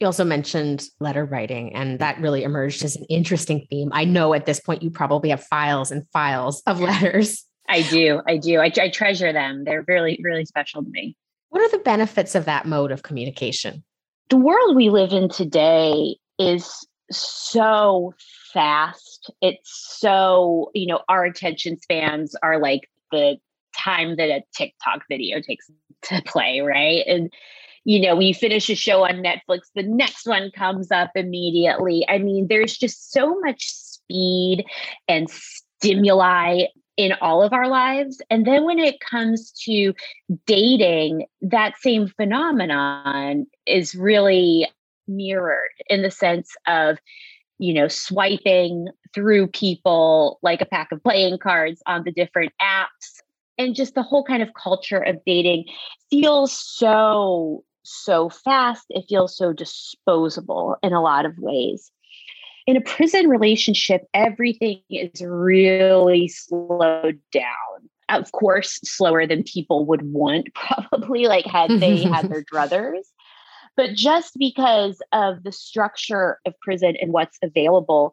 You 0.00 0.06
also 0.06 0.24
mentioned 0.24 0.84
letter 0.98 1.24
writing, 1.24 1.74
and 1.74 1.98
that 1.98 2.20
really 2.20 2.42
emerged 2.42 2.84
as 2.84 2.96
an 2.96 3.04
interesting 3.04 3.66
theme. 3.68 3.90
I 3.92 4.04
know 4.04 4.32
at 4.32 4.46
this 4.46 4.60
point 4.60 4.82
you 4.82 4.90
probably 4.90 5.30
have 5.30 5.44
files 5.44 5.90
and 5.90 6.08
files 6.12 6.62
of 6.66 6.80
letters. 6.80 7.44
I 7.68 7.82
do. 7.82 8.22
I 8.26 8.38
do. 8.38 8.60
I, 8.60 8.72
I 8.80 8.88
treasure 8.88 9.32
them. 9.32 9.64
They're 9.64 9.84
really, 9.86 10.18
really 10.22 10.46
special 10.46 10.82
to 10.82 10.88
me. 10.88 11.16
What 11.50 11.62
are 11.62 11.76
the 11.76 11.82
benefits 11.82 12.34
of 12.34 12.46
that 12.46 12.66
mode 12.66 12.92
of 12.92 13.02
communication? 13.02 13.84
The 14.30 14.36
world 14.38 14.74
we 14.74 14.88
live 14.88 15.12
in 15.12 15.28
today 15.28 16.16
is 16.38 16.86
so 17.10 18.14
fast. 18.54 19.30
It's 19.42 19.98
so, 19.98 20.70
you 20.74 20.86
know, 20.86 21.00
our 21.08 21.24
attention 21.24 21.78
spans 21.80 22.34
are 22.42 22.58
like 22.58 22.88
the 23.10 23.36
time 23.78 24.16
that 24.16 24.28
a 24.28 24.42
TikTok 24.54 25.02
video 25.08 25.40
takes 25.40 25.70
to 26.02 26.22
play, 26.22 26.60
right? 26.60 27.04
And 27.06 27.32
you 27.84 28.00
know, 28.00 28.16
when 28.16 28.26
you 28.26 28.34
finish 28.34 28.68
a 28.68 28.74
show 28.74 29.04
on 29.04 29.22
Netflix, 29.22 29.60
the 29.74 29.82
next 29.82 30.26
one 30.26 30.50
comes 30.54 30.90
up 30.90 31.10
immediately. 31.14 32.04
I 32.06 32.18
mean, 32.18 32.46
there's 32.48 32.76
just 32.76 33.12
so 33.12 33.40
much 33.40 33.64
speed 33.70 34.66
and 35.08 35.30
stimuli 35.30 36.64
in 36.98 37.14
all 37.22 37.42
of 37.42 37.52
our 37.52 37.68
lives. 37.68 38.20
And 38.28 38.46
then 38.46 38.64
when 38.64 38.78
it 38.78 39.00
comes 39.00 39.52
to 39.64 39.94
dating, 40.46 41.26
that 41.40 41.78
same 41.80 42.08
phenomenon 42.08 43.46
is 43.66 43.94
really 43.94 44.68
mirrored 45.06 45.70
in 45.88 46.02
the 46.02 46.10
sense 46.10 46.50
of, 46.66 46.98
you 47.58 47.72
know, 47.72 47.88
swiping 47.88 48.88
through 49.14 49.46
people 49.46 50.38
like 50.42 50.60
a 50.60 50.66
pack 50.66 50.92
of 50.92 51.02
playing 51.02 51.38
cards 51.38 51.80
on 51.86 52.02
the 52.04 52.12
different 52.12 52.52
apps. 52.60 53.22
And 53.58 53.74
just 53.74 53.94
the 53.94 54.02
whole 54.02 54.24
kind 54.24 54.42
of 54.42 54.54
culture 54.54 55.00
of 55.00 55.16
dating 55.26 55.64
feels 56.10 56.52
so 56.52 57.64
so 57.88 58.28
fast, 58.28 58.84
it 58.90 59.06
feels 59.08 59.36
so 59.36 59.52
disposable 59.52 60.76
in 60.82 60.92
a 60.92 61.02
lot 61.02 61.24
of 61.24 61.38
ways. 61.38 61.90
In 62.66 62.76
a 62.76 62.82
prison 62.82 63.28
relationship, 63.28 64.06
everything 64.12 64.82
is 64.90 65.22
really 65.22 66.28
slowed 66.28 67.18
down. 67.32 67.88
Of 68.10 68.30
course, 68.32 68.78
slower 68.84 69.26
than 69.26 69.42
people 69.42 69.86
would 69.86 70.02
want, 70.02 70.48
probably, 70.54 71.26
like 71.26 71.46
had 71.46 71.70
they 71.80 72.02
had 72.02 72.30
their 72.30 72.44
druthers. 72.52 73.04
But 73.76 73.94
just 73.94 74.34
because 74.38 75.00
of 75.12 75.44
the 75.44 75.52
structure 75.52 76.40
of 76.44 76.58
prison 76.60 76.96
and 77.00 77.12
what's 77.12 77.38
available, 77.42 78.12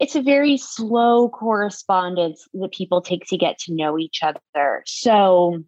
it's 0.00 0.16
a 0.16 0.22
very 0.22 0.56
slow 0.56 1.28
correspondence 1.28 2.46
that 2.54 2.72
people 2.72 3.00
take 3.00 3.26
to 3.26 3.36
get 3.36 3.58
to 3.60 3.74
know 3.74 3.98
each 3.98 4.20
other. 4.22 4.82
So 4.86 5.62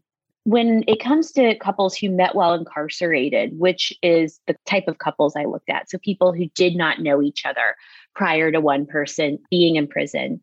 when 0.44 0.84
it 0.86 1.00
comes 1.00 1.32
to 1.32 1.56
couples 1.56 1.96
who 1.96 2.10
met 2.10 2.34
while 2.34 2.54
incarcerated, 2.54 3.58
which 3.58 3.92
is 4.02 4.40
the 4.46 4.56
type 4.64 4.84
of 4.86 4.98
couples 4.98 5.34
I 5.36 5.44
looked 5.44 5.70
at, 5.70 5.90
so 5.90 5.98
people 5.98 6.32
who 6.32 6.46
did 6.54 6.76
not 6.76 7.00
know 7.00 7.20
each 7.20 7.44
other 7.44 7.74
prior 8.14 8.52
to 8.52 8.60
one 8.60 8.86
person 8.86 9.38
being 9.50 9.76
in 9.76 9.88
prison, 9.88 10.40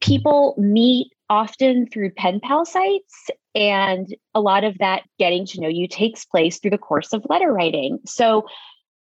people 0.00 0.54
meet 0.58 1.12
often 1.30 1.86
through 1.86 2.10
pen 2.10 2.40
pal 2.40 2.64
sites. 2.64 3.30
And 3.54 4.14
a 4.34 4.40
lot 4.40 4.64
of 4.64 4.78
that 4.78 5.04
getting 5.18 5.46
to 5.46 5.60
know 5.60 5.68
you 5.68 5.86
takes 5.86 6.24
place 6.24 6.58
through 6.58 6.72
the 6.72 6.78
course 6.78 7.12
of 7.12 7.24
letter 7.28 7.52
writing. 7.52 8.00
So 8.04 8.46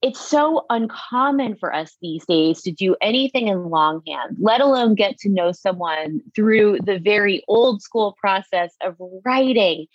it's 0.02 0.20
so 0.20 0.64
uncommon 0.70 1.56
for 1.56 1.74
us 1.74 1.96
these 2.00 2.24
days 2.24 2.62
to 2.62 2.72
do 2.72 2.96
anything 3.02 3.48
in 3.48 3.68
longhand, 3.68 4.36
let 4.40 4.60
alone 4.60 4.94
get 4.94 5.18
to 5.18 5.28
know 5.28 5.52
someone 5.52 6.20
through 6.34 6.78
the 6.84 6.98
very 6.98 7.44
old 7.48 7.82
school 7.82 8.16
process 8.18 8.74
of 8.82 8.96
writing. 9.24 9.86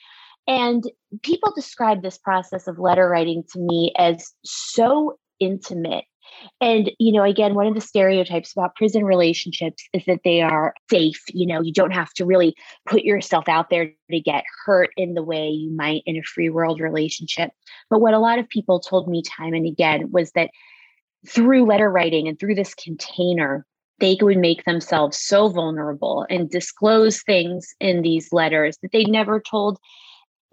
And 0.47 0.83
people 1.23 1.51
describe 1.55 2.03
this 2.03 2.19
process 2.19 2.67
of 2.67 2.77
letter 2.77 3.09
writing 3.09 3.43
to 3.53 3.59
me 3.59 3.93
as 3.97 4.31
so 4.43 5.17
intimate 5.39 6.05
and, 6.61 6.91
you 6.99 7.11
know, 7.11 7.23
again, 7.23 7.55
one 7.55 7.67
of 7.67 7.75
the 7.75 7.81
stereotypes 7.81 8.53
about 8.53 8.75
prison 8.75 9.03
relationships 9.03 9.83
is 9.93 10.03
that 10.05 10.21
they 10.23 10.41
are 10.41 10.73
safe. 10.89 11.21
You 11.29 11.47
know, 11.47 11.61
you 11.61 11.73
don't 11.73 11.91
have 11.91 12.13
to 12.13 12.25
really 12.25 12.55
put 12.87 13.03
yourself 13.03 13.47
out 13.47 13.69
there 13.69 13.91
to 14.11 14.19
get 14.19 14.43
hurt 14.65 14.91
in 14.97 15.13
the 15.13 15.23
way 15.23 15.49
you 15.49 15.71
might 15.75 16.03
in 16.05 16.17
a 16.17 16.23
free 16.23 16.49
world 16.49 16.79
relationship. 16.79 17.51
But 17.89 17.99
what 17.99 18.13
a 18.13 18.19
lot 18.19 18.39
of 18.39 18.49
people 18.49 18.79
told 18.79 19.07
me 19.07 19.21
time 19.21 19.53
and 19.53 19.65
again 19.65 20.11
was 20.11 20.31
that 20.31 20.49
through 21.27 21.65
letter 21.65 21.89
writing 21.89 22.27
and 22.27 22.39
through 22.39 22.55
this 22.55 22.73
container, 22.75 23.65
they 23.99 24.17
would 24.21 24.37
make 24.37 24.65
themselves 24.65 25.17
so 25.19 25.49
vulnerable 25.49 26.25
and 26.29 26.49
disclose 26.49 27.23
things 27.23 27.73
in 27.79 28.01
these 28.01 28.31
letters 28.31 28.77
that 28.81 28.91
they 28.91 29.05
never 29.05 29.39
told 29.39 29.79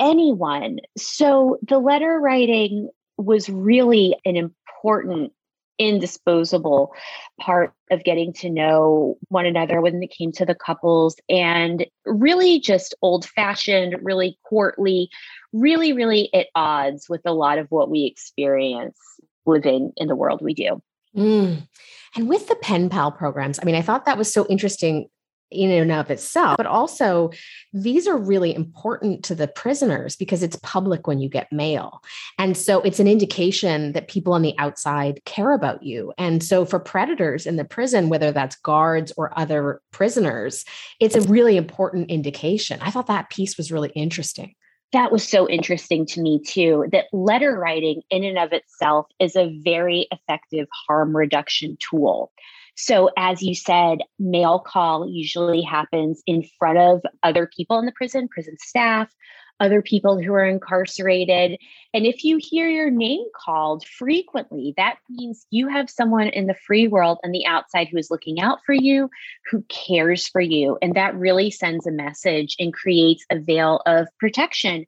anyone. 0.00 0.79
So 0.97 1.59
the 1.67 1.79
letter 1.79 2.19
writing 2.21 2.88
was 3.19 3.49
really 3.49 4.17
an 4.25 4.37
important 4.37 5.33
indisposable 5.79 6.95
part 7.41 7.73
of 7.91 8.05
getting 8.05 8.33
to 8.33 8.50
know 8.50 9.17
one 9.29 9.47
another 9.47 9.81
when 9.81 10.02
it 10.02 10.11
came 10.11 10.33
to 10.33 10.47
the 10.47 10.55
couples 10.55 11.17
and 11.29 11.87
really 12.07 12.61
just 12.61 12.95
old 13.02 13.26
fashioned, 13.26 13.97
really 14.02 14.38
courtly, 14.49 15.11
really, 15.52 15.93
really 15.93 16.33
at 16.35 16.49
odds 16.55 17.09
with 17.09 17.23
a 17.25 17.33
lot 17.33 17.59
of 17.59 17.67
what 17.71 17.91
we 17.91 18.05
experience 18.05 18.99
living 19.47 19.93
in 19.97 20.09
the 20.09 20.17
world 20.17 20.41
we 20.43 20.55
do. 20.55 20.81
Mm. 21.17 21.69
And 22.14 22.29
with 22.29 22.49
the 22.49 22.57
pen 22.57 22.88
pal 22.88 23.11
programs, 23.11 23.59
I 23.61 23.64
mean, 23.64 23.75
I 23.75 23.83
thought 23.83 24.05
that 24.05 24.19
was 24.19 24.33
so 24.33 24.47
interesting 24.49 25.09
in 25.52 25.71
and 25.71 25.92
of 25.92 26.11
itself, 26.11 26.56
but 26.56 26.66
also 26.66 27.30
these 27.73 28.06
are 28.06 28.16
really 28.16 28.54
important 28.54 29.25
to 29.25 29.35
the 29.35 29.49
prisoners 29.49 30.16
because 30.16 30.42
it's 30.42 30.56
public 30.62 31.06
when 31.06 31.18
you 31.18 31.28
get 31.28 31.52
mail. 31.52 32.02
And 32.38 32.56
so 32.56 32.80
it's 32.82 33.00
an 33.00 33.09
indication 33.09 33.92
that 33.92 34.09
people 34.09 34.32
on 34.32 34.42
the 34.42 34.54
outside 34.59 35.25
care 35.25 35.52
about 35.52 35.82
you. 35.82 36.12
And 36.18 36.42
so 36.42 36.64
for 36.64 36.78
predators 36.78 37.47
in 37.47 37.56
the 37.56 37.64
prison, 37.64 38.09
whether 38.09 38.32
that's 38.32 38.56
guards 38.56 39.12
or 39.16 39.37
other 39.38 39.80
prisoners, 39.90 40.64
it's 41.00 41.16
a 41.16 41.23
really 41.23 41.56
important 41.56 42.11
indication. 42.11 42.80
I 42.82 42.90
thought 42.90 43.06
that 43.06 43.30
piece 43.30 43.56
was 43.56 43.73
really 43.73 43.90
interesting. 43.90 44.54
That 44.92 45.11
was 45.11 45.26
so 45.26 45.49
interesting 45.49 46.04
to 46.06 46.21
me 46.21 46.38
too. 46.47 46.87
That 46.92 47.06
letter 47.12 47.59
writing 47.59 48.02
in 48.11 48.25
and 48.25 48.38
of 48.38 48.52
itself 48.52 49.06
is 49.18 49.37
a 49.37 49.59
very 49.64 50.06
effective 50.11 50.68
harm 50.87 51.16
reduction 51.16 51.78
tool. 51.80 52.30
So, 52.75 53.11
as 53.17 53.43
you 53.43 53.55
said, 53.55 53.99
mail 54.19 54.59
call 54.59 55.09
usually 55.09 55.62
happens 55.62 56.23
in 56.26 56.45
front 56.59 56.79
of 56.79 57.02
other 57.23 57.49
people 57.55 57.79
in 57.79 57.87
the 57.87 57.93
prison, 57.93 58.29
prison 58.29 58.57
staff, 58.59 59.12
other 59.61 59.83
people 59.83 60.21
who 60.21 60.33
are 60.33 60.45
incarcerated. 60.45 61.59
And 61.95 62.07
if 62.07 62.25
you 62.25 62.38
hear 62.41 62.69
your 62.69 62.91
name 62.91 63.25
called 63.37 63.87
frequently, 63.87 64.75
that 64.76 64.97
means 65.09 65.47
you 65.50 65.69
have 65.69 65.88
someone 65.88 66.29
in 66.29 66.47
the 66.47 66.57
free 66.67 66.88
world 66.88 67.19
and 67.23 67.33
the 67.33 67.47
outside 67.47 67.88
who 67.88 67.99
is 67.99 68.11
looking 68.11 68.41
out 68.41 68.59
for 68.67 68.75
you, 68.75 69.09
who 69.50 69.62
cares 69.69 70.26
for 70.26 70.41
you. 70.41 70.79
And 70.83 70.95
that 70.95 71.14
really 71.14 71.50
sends 71.50 71.87
a 71.87 71.93
message 71.93 72.57
and 72.59 72.75
creates 72.75 73.25
a 73.31 73.38
veil 73.38 73.83
of 73.87 74.09
protection 74.19 74.87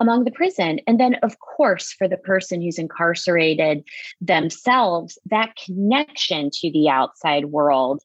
among 0.00 0.24
the 0.24 0.30
prison. 0.30 0.80
And 0.86 0.98
then, 0.98 1.16
of 1.22 1.38
course, 1.38 1.92
for 1.92 2.08
the 2.08 2.16
person 2.16 2.60
who's 2.60 2.78
incarcerated 2.78 3.84
themselves, 4.20 5.18
that 5.30 5.54
connection 5.56 6.50
to 6.54 6.70
the 6.70 6.88
outside 6.88 7.46
world 7.46 8.02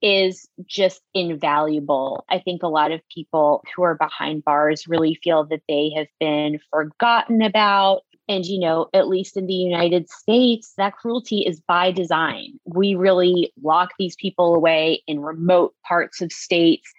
is 0.00 0.48
just 0.66 1.00
invaluable. 1.14 2.24
I 2.28 2.38
think 2.38 2.62
a 2.62 2.68
lot 2.68 2.92
of 2.92 3.00
people 3.12 3.64
who 3.74 3.82
are 3.82 3.96
behind 3.96 4.44
bars 4.44 4.86
really 4.86 5.18
feel 5.22 5.44
that 5.46 5.62
they 5.68 5.90
have 5.96 6.06
been 6.20 6.60
forgotten 6.70 7.42
about. 7.42 8.02
And, 8.28 8.44
you 8.44 8.60
know, 8.60 8.88
at 8.92 9.08
least 9.08 9.38
in 9.38 9.46
the 9.46 9.54
United 9.54 10.10
States, 10.10 10.74
that 10.76 10.94
cruelty 10.94 11.40
is 11.40 11.60
by 11.60 11.90
design. 11.90 12.60
We 12.66 12.94
really 12.94 13.52
lock 13.62 13.92
these 13.98 14.16
people 14.16 14.54
away 14.54 15.02
in 15.06 15.20
remote 15.20 15.74
parts 15.86 16.20
of 16.20 16.30
states 16.30 16.92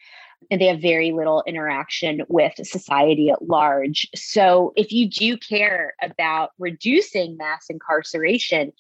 and 0.50 0.60
they 0.60 0.66
have 0.68 0.82
very 0.82 1.12
little 1.12 1.44
interaction 1.46 2.22
with 2.28 2.54
society 2.64 3.30
at 3.30 3.48
large. 3.48 4.08
So, 4.16 4.74
if 4.76 4.92
you 4.92 5.10
do 5.10 5.38
care 5.38 5.94
about 6.02 6.52
reducing 6.58 7.38
mass 7.38 7.66
incarceration, 7.70 8.72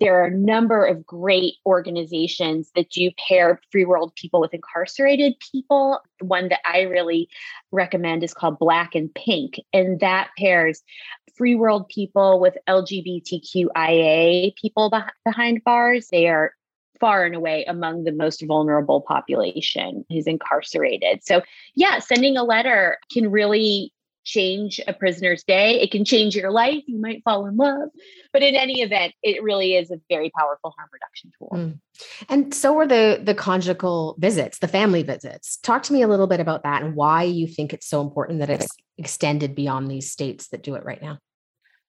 there 0.00 0.18
are 0.18 0.24
a 0.24 0.34
number 0.34 0.86
of 0.86 1.04
great 1.04 1.56
organizations 1.66 2.70
that 2.74 2.88
do 2.88 3.10
pair 3.28 3.60
free 3.70 3.84
world 3.84 4.14
people 4.14 4.40
with 4.40 4.54
incarcerated 4.54 5.34
people. 5.52 6.00
One 6.20 6.48
that 6.48 6.60
I 6.64 6.82
really 6.82 7.28
recommend 7.70 8.24
is 8.24 8.32
called 8.32 8.58
Black 8.58 8.94
and 8.94 9.14
Pink, 9.14 9.60
and 9.74 10.00
that 10.00 10.30
pairs 10.38 10.82
free 11.36 11.54
world 11.54 11.88
people 11.88 12.40
with 12.40 12.56
LGBTQIA 12.66 14.56
people 14.56 14.90
behind 15.24 15.64
bars. 15.64 16.08
They 16.10 16.28
are 16.28 16.54
far 17.00 17.24
and 17.24 17.34
away 17.34 17.64
among 17.66 18.04
the 18.04 18.12
most 18.12 18.44
vulnerable 18.46 19.00
population 19.00 20.04
who's 20.08 20.26
incarcerated. 20.26 21.24
So, 21.24 21.42
yeah, 21.74 21.98
sending 21.98 22.36
a 22.36 22.44
letter 22.44 22.98
can 23.12 23.30
really 23.30 23.92
change 24.24 24.80
a 24.86 24.92
prisoner's 24.92 25.42
day. 25.42 25.80
It 25.80 25.90
can 25.90 26.04
change 26.04 26.36
your 26.36 26.50
life. 26.50 26.82
You 26.86 27.00
might 27.00 27.22
fall 27.24 27.46
in 27.46 27.56
love. 27.56 27.88
But 28.32 28.42
in 28.42 28.54
any 28.54 28.82
event, 28.82 29.14
it 29.22 29.42
really 29.42 29.74
is 29.74 29.90
a 29.90 30.00
very 30.08 30.30
powerful 30.30 30.74
harm 30.76 30.88
reduction 30.92 31.32
tool. 31.38 31.50
Mm. 31.54 31.80
And 32.28 32.54
so 32.54 32.78
are 32.78 32.86
the 32.86 33.20
the 33.22 33.34
conjugal 33.34 34.16
visits, 34.18 34.58
the 34.58 34.68
family 34.68 35.02
visits. 35.02 35.56
Talk 35.58 35.82
to 35.84 35.92
me 35.92 36.02
a 36.02 36.08
little 36.08 36.26
bit 36.26 36.40
about 36.40 36.62
that 36.64 36.82
and 36.82 36.94
why 36.94 37.24
you 37.24 37.46
think 37.46 37.72
it's 37.72 37.88
so 37.88 38.00
important 38.00 38.40
that 38.40 38.50
it's 38.50 38.68
extended 38.98 39.54
beyond 39.54 39.90
these 39.90 40.10
states 40.10 40.48
that 40.48 40.62
do 40.62 40.74
it 40.74 40.84
right 40.84 41.02
now. 41.02 41.18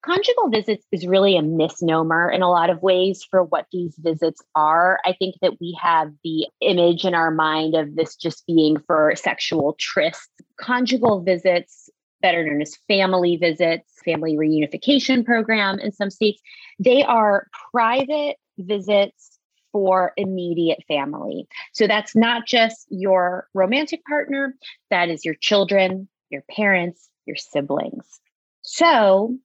Conjugal 0.04 0.50
visits 0.50 0.86
is 0.92 1.06
really 1.06 1.38
a 1.38 1.44
misnomer 1.44 2.30
in 2.32 2.42
a 2.42 2.50
lot 2.50 2.72
of 2.72 2.82
ways 2.82 3.24
for 3.30 3.44
what 3.44 3.68
these 3.72 3.94
visits 4.00 4.42
are. 4.56 5.00
I 5.06 5.14
think 5.14 5.36
that 5.42 5.62
we 5.62 5.78
have 5.80 6.12
the 6.24 6.48
image 6.60 7.06
in 7.06 7.14
our 7.14 7.30
mind 7.30 7.76
of 7.76 7.96
this 7.96 8.16
just 8.16 8.46
being 8.48 8.80
for 8.88 9.14
sexual 9.16 9.78
trysts. 9.80 10.28
Conjugal 10.60 11.22
visits, 11.22 11.88
better 12.20 12.44
known 12.44 12.64
as 12.64 12.78
family 12.88 13.38
visits, 13.38 13.92
family 14.04 14.36
reunification 14.36 15.24
program 15.24 15.80
in 15.80 15.92
some 15.92 16.10
states, 16.10 16.42
they 16.80 17.04
are 17.04 17.48
private 17.72 18.38
visits 18.58 19.38
for 19.72 20.14
immediate 20.18 20.84
family. 20.88 21.48
So 21.74 21.86
that's 21.86 22.16
not 22.16 22.48
just 22.48 22.88
your 22.90 23.48
romantic 23.54 24.04
partner, 24.06 24.56
that 24.90 25.10
is 25.10 25.24
your 25.24 25.36
children, 25.36 26.10
your 26.30 26.44
parents, 26.50 27.08
your 27.26 27.36
siblings. 27.36 28.20
So 28.64 29.38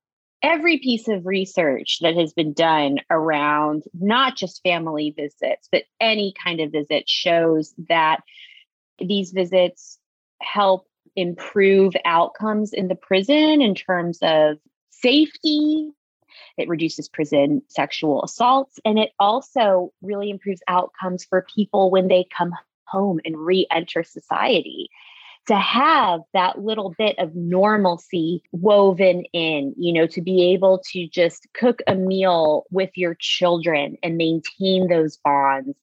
every 0.43 0.79
piece 0.79 1.09
of 1.09 1.27
research 1.27 1.99
that 2.03 2.17
has 2.17 2.33
been 2.33 2.53
done 2.53 2.99
around 3.11 3.85
not 3.95 4.37
just 4.37 4.63
family 4.63 5.15
visits, 5.17 5.69
but 5.71 5.85
any 6.01 6.35
kind 6.43 6.61
of 6.61 6.73
visit 6.73 7.09
shows 7.09 7.75
that 7.89 8.21
these 8.99 9.33
visits 9.33 9.99
help 10.41 10.87
improve 11.15 11.95
outcomes 12.05 12.73
in 12.73 12.89
the 12.89 12.95
prison 12.95 13.63
in 13.63 13.75
terms 13.75 14.19
of 14.23 14.59
safety. 14.91 15.91
It 16.59 16.69
reduces 16.69 17.09
prison 17.09 17.63
sexual 17.69 18.23
assaults, 18.23 18.79
and 18.85 18.99
it 18.99 19.11
also 19.19 19.93
really 20.03 20.31
improves 20.31 20.61
outcomes 20.69 21.25
for 21.25 21.47
people 21.55 21.91
when 21.91 22.09
they 22.09 22.27
come 22.37 22.53
home 22.85 23.21
and 23.25 23.37
re 23.37 23.67
enter 23.71 24.05
society 24.05 24.91
to 25.47 25.57
have 25.57 26.21
that 26.33 26.61
little 26.61 26.95
bit 26.99 27.17
of 27.19 27.35
normalcy 27.35 28.43
woven 28.53 29.25
in, 29.33 29.75
you 29.77 29.93
know, 29.93 30.07
to 30.09 30.21
be 30.21 30.53
able 30.53 30.83
to 30.93 31.07
just 31.09 31.47
cook 31.55 31.81
a 31.87 31.95
meal 31.95 32.65
with 32.71 32.91
your 32.97 33.17
children 33.21 33.97
and 34.03 34.17
maintain 34.17 34.89
those 34.89 35.17
bonds. 35.19 35.77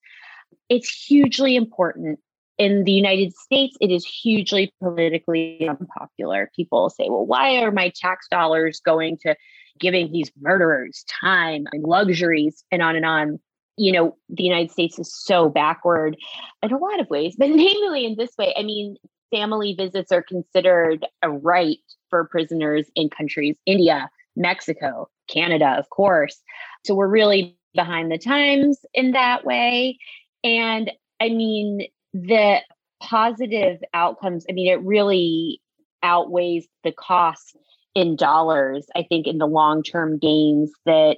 It's 0.70 0.90
hugely 0.90 1.56
important. 1.56 2.20
In 2.58 2.84
the 2.84 2.92
United 2.92 3.34
States, 3.36 3.76
it 3.82 3.90
is 3.90 4.06
hugely 4.06 4.72
politically 4.80 5.68
unpopular. 5.68 6.52
People 6.56 6.90
say, 6.90 7.06
well, 7.10 7.26
why 7.26 7.64
are 7.64 7.72
my 7.72 7.92
tax 7.96 8.28
dollars 8.30 8.80
going 8.86 9.18
to 9.24 9.36
giving 9.80 10.12
these 10.12 10.32
murderers 10.40 11.04
time 11.22 11.66
and 11.72 11.84
luxuries 11.84 12.64
and 12.72 12.82
on 12.82 12.96
and 12.96 13.06
on? 13.06 13.40
you 13.78 13.92
know, 13.92 14.16
the 14.30 14.44
United 14.44 14.72
States 14.72 15.00
is 15.00 15.14
so 15.14 15.50
backward 15.50 16.16
in 16.62 16.72
a 16.72 16.78
lot 16.78 17.00
of 17.00 17.10
ways, 17.10 17.36
but 17.38 17.50
namely 17.50 18.06
in 18.06 18.16
this 18.18 18.32
way. 18.38 18.54
I 18.56 18.64
mean, 18.64 18.98
family 19.34 19.74
visits 19.74 20.12
are 20.12 20.22
considered 20.22 21.06
a 21.22 21.30
right 21.30 21.80
for 22.10 22.26
prisoners 22.26 22.86
in 22.96 23.10
countries, 23.10 23.56
India, 23.66 24.10
Mexico, 24.36 25.10
Canada, 25.28 25.76
of 25.78 25.90
course. 25.90 26.42
So 26.86 26.94
we're 26.94 27.08
really 27.08 27.58
behind 27.74 28.12
the 28.12 28.18
times 28.18 28.80
in 28.94 29.12
that 29.12 29.46
way. 29.46 29.98
And 30.44 30.92
I 31.20 31.30
mean, 31.30 31.88
the 32.14 32.60
positive 33.02 33.80
outcomes, 33.94 34.46
I 34.50 34.54
mean, 34.54 34.72
it 34.72 34.82
really 34.84 35.62
outweighs 36.04 36.68
the 36.84 36.92
cost 36.92 37.58
in 37.96 38.16
dollars, 38.16 38.88
I 38.96 39.04
think, 39.04 39.26
in 39.28 39.38
the 39.38 39.48
long 39.48 39.84
term 39.84 40.20
gains 40.20 40.72
that 40.86 41.18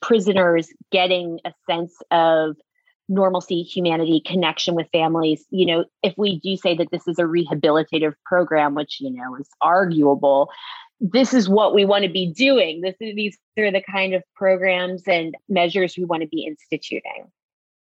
prisoners 0.00 0.68
getting 0.92 1.40
a 1.44 1.52
sense 1.68 1.94
of 2.10 2.56
normalcy, 3.08 3.62
humanity, 3.62 4.22
connection 4.24 4.74
with 4.74 4.88
families. 4.92 5.44
You 5.50 5.66
know, 5.66 5.84
if 6.02 6.14
we 6.16 6.40
do 6.40 6.56
say 6.56 6.76
that 6.76 6.90
this 6.90 7.06
is 7.06 7.18
a 7.18 7.24
rehabilitative 7.24 8.14
program, 8.24 8.74
which, 8.74 8.98
you 9.00 9.10
know, 9.10 9.36
is 9.36 9.48
arguable, 9.60 10.50
this 11.00 11.34
is 11.34 11.48
what 11.48 11.74
we 11.74 11.84
want 11.84 12.04
to 12.04 12.10
be 12.10 12.32
doing. 12.32 12.80
This 12.80 12.94
is, 13.00 13.14
these 13.14 13.38
are 13.58 13.70
the 13.70 13.82
kind 13.82 14.14
of 14.14 14.22
programs 14.34 15.02
and 15.06 15.34
measures 15.48 15.96
we 15.98 16.04
want 16.04 16.22
to 16.22 16.28
be 16.28 16.46
instituting. 16.46 17.30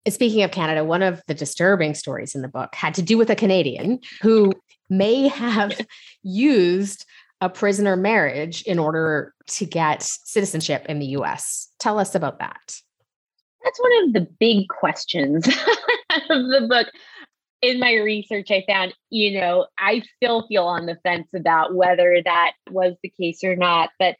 Speaking 0.08 0.42
of 0.42 0.50
Canada, 0.50 0.84
one 0.84 1.02
of 1.02 1.22
the 1.28 1.34
disturbing 1.34 1.94
stories 1.94 2.34
in 2.34 2.42
the 2.42 2.48
book 2.48 2.74
had 2.74 2.94
to 2.94 3.02
do 3.02 3.16
with 3.16 3.30
a 3.30 3.36
Canadian 3.36 4.00
who 4.20 4.52
may 4.90 5.28
have 5.28 5.78
used 6.22 7.06
a 7.40 7.48
prisoner 7.48 7.96
marriage 7.96 8.62
in 8.62 8.78
order 8.78 9.34
to 9.46 9.66
get 9.66 10.02
citizenship 10.02 10.86
in 10.88 10.98
the 10.98 11.06
US. 11.06 11.68
Tell 11.78 11.98
us 11.98 12.14
about 12.14 12.38
that 12.40 12.80
that's 13.64 13.80
one 13.80 14.04
of 14.04 14.12
the 14.12 14.28
big 14.38 14.68
questions 14.68 15.46
of 16.28 16.28
the 16.28 16.66
book. 16.68 16.88
In 17.60 17.78
my 17.78 17.94
research, 17.94 18.50
I 18.50 18.64
found, 18.66 18.92
you 19.10 19.38
know, 19.38 19.66
I 19.78 20.02
still 20.16 20.46
feel 20.48 20.64
on 20.64 20.86
the 20.86 20.98
fence 21.04 21.28
about 21.34 21.74
whether 21.74 22.20
that 22.24 22.52
was 22.70 22.94
the 23.02 23.08
case 23.08 23.44
or 23.44 23.54
not. 23.54 23.90
But 24.00 24.16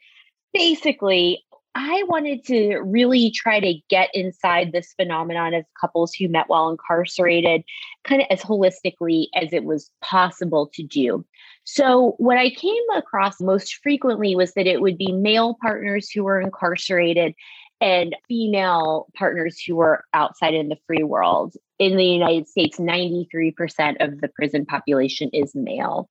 basically, 0.53 1.43
I 1.75 2.03
wanted 2.07 2.45
to 2.45 2.77
really 2.77 3.31
try 3.31 3.59
to 3.59 3.73
get 3.89 4.09
inside 4.13 4.71
this 4.71 4.93
phenomenon 4.93 5.55
of 5.55 5.65
couples 5.79 6.13
who 6.13 6.27
met 6.27 6.47
while 6.47 6.69
incarcerated, 6.69 7.63
kind 8.03 8.21
of 8.21 8.27
as 8.29 8.41
holistically 8.41 9.25
as 9.35 9.51
it 9.53 9.63
was 9.63 9.89
possible 10.01 10.69
to 10.75 10.83
do. 10.83 11.25
So, 11.63 12.13
what 12.19 12.37
I 12.37 12.51
came 12.51 12.83
across 12.95 13.41
most 13.41 13.79
frequently 13.81 14.35
was 14.35 14.53
that 14.53 14.67
it 14.67 14.81
would 14.81 14.97
be 14.97 15.11
male 15.11 15.57
partners 15.61 16.11
who 16.11 16.23
were 16.23 16.39
incarcerated 16.39 17.33
and 17.83 18.15
female 18.29 19.07
partners 19.13 19.61
who 19.61 19.75
were 19.75 20.05
outside 20.13 20.53
in 20.53 20.69
the 20.69 20.77
free 20.87 21.03
world. 21.03 21.53
In 21.79 21.97
the 21.97 22.05
United 22.05 22.47
States, 22.47 22.79
93% 22.79 23.97
of 23.99 24.21
the 24.21 24.29
prison 24.29 24.65
population 24.65 25.29
is 25.33 25.53
male. 25.53 26.09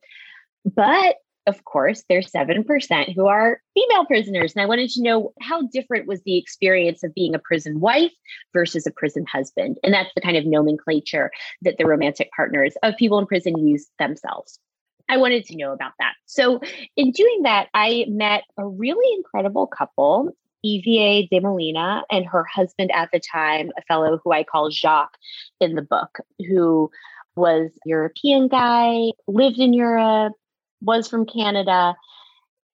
But 0.66 1.16
of 1.46 1.64
course, 1.64 2.04
there's 2.08 2.30
7% 2.30 3.14
who 3.14 3.26
are 3.26 3.60
female 3.74 4.04
prisoners. 4.04 4.52
And 4.54 4.62
I 4.62 4.66
wanted 4.66 4.90
to 4.90 5.02
know 5.02 5.32
how 5.40 5.62
different 5.62 6.06
was 6.06 6.22
the 6.22 6.36
experience 6.36 7.02
of 7.02 7.14
being 7.14 7.34
a 7.34 7.40
prison 7.40 7.80
wife 7.80 8.12
versus 8.52 8.86
a 8.86 8.92
prison 8.92 9.24
husband. 9.26 9.78
And 9.82 9.92
that's 9.92 10.12
the 10.14 10.20
kind 10.20 10.36
of 10.36 10.44
nomenclature 10.44 11.32
that 11.62 11.78
the 11.78 11.86
romantic 11.86 12.30
partners 12.36 12.74
of 12.82 12.96
people 12.96 13.18
in 13.18 13.26
prison 13.26 13.66
use 13.66 13.88
themselves. 13.98 14.60
I 15.08 15.16
wanted 15.16 15.44
to 15.46 15.56
know 15.56 15.72
about 15.72 15.92
that. 15.98 16.12
So, 16.26 16.60
in 16.96 17.10
doing 17.10 17.42
that, 17.42 17.68
I 17.74 18.04
met 18.08 18.44
a 18.56 18.66
really 18.66 19.14
incredible 19.16 19.66
couple 19.66 20.32
Eva 20.62 21.26
de 21.30 21.40
Molina 21.40 22.04
and 22.10 22.26
her 22.26 22.44
husband 22.44 22.90
at 22.92 23.10
the 23.12 23.20
time, 23.20 23.70
a 23.76 23.82
fellow 23.82 24.20
who 24.22 24.32
I 24.32 24.44
call 24.44 24.70
Jacques 24.70 25.16
in 25.60 25.74
the 25.74 25.82
book, 25.82 26.18
who 26.38 26.90
was 27.36 27.70
European 27.84 28.48
guy, 28.48 29.12
lived 29.26 29.58
in 29.58 29.72
Europe, 29.72 30.34
was 30.80 31.08
from 31.08 31.26
Canada. 31.26 31.94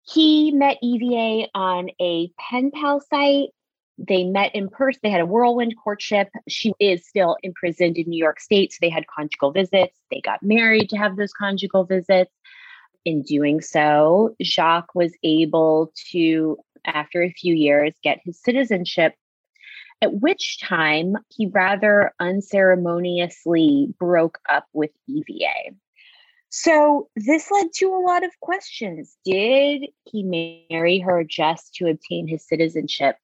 He 0.03 0.51
met 0.53 0.79
EVA 0.83 1.48
on 1.55 1.90
a 2.01 2.31
pen 2.38 2.70
pal 2.70 3.01
site. 3.01 3.51
They 3.98 4.24
met 4.24 4.55
in 4.55 4.68
person. 4.68 5.01
They 5.03 5.11
had 5.11 5.20
a 5.20 5.27
whirlwind 5.27 5.74
courtship. 5.83 6.29
She 6.48 6.72
is 6.79 7.07
still 7.07 7.37
imprisoned 7.42 7.98
in 7.98 8.09
New 8.09 8.18
York 8.18 8.40
State. 8.40 8.72
So 8.72 8.79
they 8.81 8.90
had 8.90 9.07
conjugal 9.07 9.51
visits. 9.51 9.98
They 10.11 10.20
got 10.20 10.42
married 10.42 10.88
to 10.90 10.96
have 10.96 11.16
those 11.16 11.33
conjugal 11.33 11.85
visits. 11.85 12.31
In 13.05 13.22
doing 13.22 13.61
so, 13.61 14.35
Jacques 14.42 14.94
was 14.94 15.12
able 15.22 15.92
to 16.11 16.59
after 16.85 17.23
a 17.23 17.33
few 17.33 17.55
years, 17.55 17.95
get 18.03 18.21
his 18.25 18.41
citizenship, 18.43 19.14
at 20.03 20.14
which 20.14 20.61
time 20.61 21.17
he 21.29 21.47
rather 21.47 22.12
unceremoniously 22.21 23.95
broke 23.99 24.38
up 24.49 24.67
with 24.73 24.91
EVA. 25.09 25.75
So 26.51 27.09
this 27.14 27.51
led 27.51 27.73
to 27.75 27.87
a 27.88 28.05
lot 28.07 28.25
of 28.25 28.31
questions. 28.41 29.17
Did 29.25 29.83
he 30.05 30.67
marry 30.71 30.99
her 31.01 31.25
just 31.25 31.75
to 31.75 31.88
obtain 31.88 32.27
his 32.27 32.47
citizenship? 32.47 33.17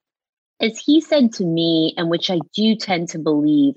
As 0.61 0.79
he 0.79 1.01
said 1.01 1.33
to 1.35 1.45
me, 1.45 1.95
and 1.97 2.11
which 2.11 2.31
I 2.31 2.39
do 2.55 2.77
tend 2.77 3.09
to 3.11 3.19
believe, 3.19 3.75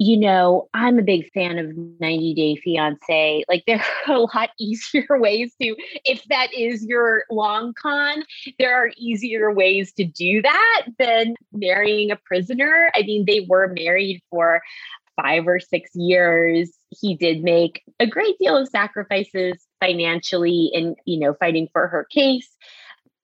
you 0.00 0.16
know, 0.16 0.66
I'm 0.72 0.98
a 0.98 1.02
big 1.02 1.30
fan 1.32 1.58
of 1.58 1.76
90 2.00 2.32
Day 2.32 2.56
Fiance. 2.56 3.44
Like, 3.50 3.64
there 3.66 3.84
are 4.08 4.14
a 4.14 4.20
lot 4.20 4.48
easier 4.58 5.06
ways 5.10 5.52
to, 5.60 5.76
if 6.06 6.24
that 6.30 6.48
is 6.54 6.84
your 6.86 7.24
long 7.30 7.74
con, 7.74 8.24
there 8.58 8.74
are 8.74 8.90
easier 8.96 9.52
ways 9.52 9.92
to 9.92 10.04
do 10.04 10.40
that 10.40 10.86
than 10.98 11.34
marrying 11.52 12.10
a 12.10 12.16
prisoner. 12.16 12.90
I 12.94 13.02
mean, 13.02 13.26
they 13.26 13.46
were 13.46 13.68
married 13.68 14.22
for 14.30 14.62
five 15.20 15.46
or 15.46 15.60
six 15.60 15.90
years. 15.94 16.72
He 16.88 17.14
did 17.14 17.42
make 17.42 17.82
a 18.00 18.06
great 18.06 18.38
deal 18.38 18.56
of 18.56 18.68
sacrifices 18.68 19.54
financially 19.80 20.70
in, 20.72 20.96
you 21.04 21.20
know, 21.20 21.34
fighting 21.34 21.68
for 21.74 21.88
her 21.88 22.06
case. 22.10 22.48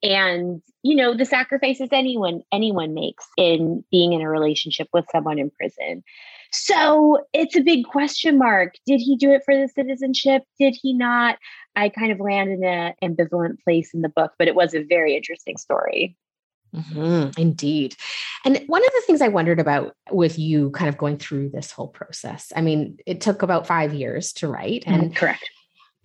and 0.02 0.60
you 0.82 0.94
know 0.94 1.16
the 1.16 1.24
sacrifices 1.24 1.88
anyone 1.90 2.42
anyone 2.52 2.92
makes 2.92 3.26
in 3.38 3.82
being 3.90 4.12
in 4.12 4.20
a 4.20 4.28
relationship 4.28 4.88
with 4.92 5.06
someone 5.10 5.38
in 5.38 5.50
prison 5.50 6.04
so 6.52 7.18
it's 7.32 7.56
a 7.56 7.60
big 7.60 7.84
question 7.84 8.38
mark 8.38 8.74
did 8.86 8.98
he 8.98 9.16
do 9.16 9.30
it 9.30 9.42
for 9.44 9.54
the 9.54 9.68
citizenship 9.68 10.42
did 10.58 10.76
he 10.80 10.92
not 10.92 11.36
i 11.74 11.88
kind 11.88 12.12
of 12.12 12.20
land 12.20 12.50
in 12.50 12.64
an 12.64 12.92
ambivalent 13.02 13.62
place 13.64 13.92
in 13.94 14.02
the 14.02 14.08
book 14.08 14.32
but 14.38 14.48
it 14.48 14.54
was 14.54 14.74
a 14.74 14.82
very 14.82 15.16
interesting 15.16 15.56
story 15.56 16.16
Mm-hmm, 16.74 17.40
indeed. 17.40 17.96
And 18.44 18.62
one 18.66 18.82
of 18.82 18.92
the 18.92 19.02
things 19.06 19.22
I 19.22 19.28
wondered 19.28 19.60
about 19.60 19.94
with 20.10 20.38
you 20.38 20.70
kind 20.70 20.88
of 20.88 20.98
going 20.98 21.16
through 21.16 21.50
this 21.50 21.70
whole 21.70 21.88
process, 21.88 22.52
I 22.54 22.60
mean, 22.60 22.98
it 23.06 23.20
took 23.20 23.42
about 23.42 23.66
five 23.66 23.94
years 23.94 24.32
to 24.34 24.48
write. 24.48 24.84
And 24.86 25.10
mm, 25.12 25.16
correct. 25.16 25.48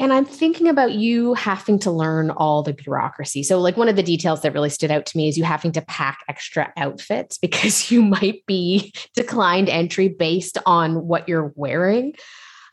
And 0.02 0.12
I'm 0.12 0.26
thinking 0.26 0.68
about 0.68 0.94
you 0.94 1.36
having 1.36 1.78
to 1.82 1.92
learn 1.92 2.32
all 2.32 2.64
the 2.64 2.74
bureaucracy. 2.74 3.44
So, 3.44 3.60
like, 3.60 3.78
one 3.78 3.88
of 3.88 3.96
the 3.96 4.02
details 4.02 4.42
that 4.42 4.52
really 4.52 4.72
stood 4.72 4.90
out 4.90 5.06
to 5.06 5.16
me 5.16 5.28
is 5.28 5.38
you 5.38 5.44
having 5.44 5.72
to 5.74 5.82
pack 5.84 6.22
extra 6.28 6.74
outfits 6.76 7.38
because 7.42 7.92
you 7.92 8.02
might 8.02 8.44
be 8.48 8.92
declined 9.16 9.70
entry 9.70 10.08
based 10.08 10.58
on 10.66 11.06
what 11.06 11.30
you're 11.30 11.54
wearing. 11.56 12.16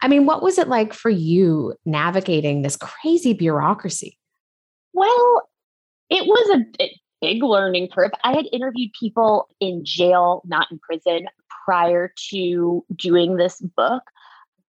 I 0.01 0.09
mean, 0.09 0.25
what 0.25 0.43
was 0.43 0.57
it 0.57 0.69
like 0.69 0.95
for 0.95 1.11
you 1.11 1.75
navigating 1.85 2.63
this 2.63 2.77
crazy 2.77 3.35
bureaucracy? 3.35 4.17
Well, 4.95 5.43
it 6.09 6.25
was 6.25 6.61
a 6.81 6.89
big 7.21 7.43
learning 7.43 7.89
curve. 7.89 8.13
I 8.25 8.33
had 8.33 8.47
interviewed 8.53 8.93
people 8.99 9.49
in 9.61 9.85
jail, 9.85 10.41
not 10.47 10.69
in 10.71 10.79
prison, 10.79 11.27
prior 11.67 12.11
to 12.31 12.87
doing 12.97 13.37
this 13.37 13.61
book 13.61 14.03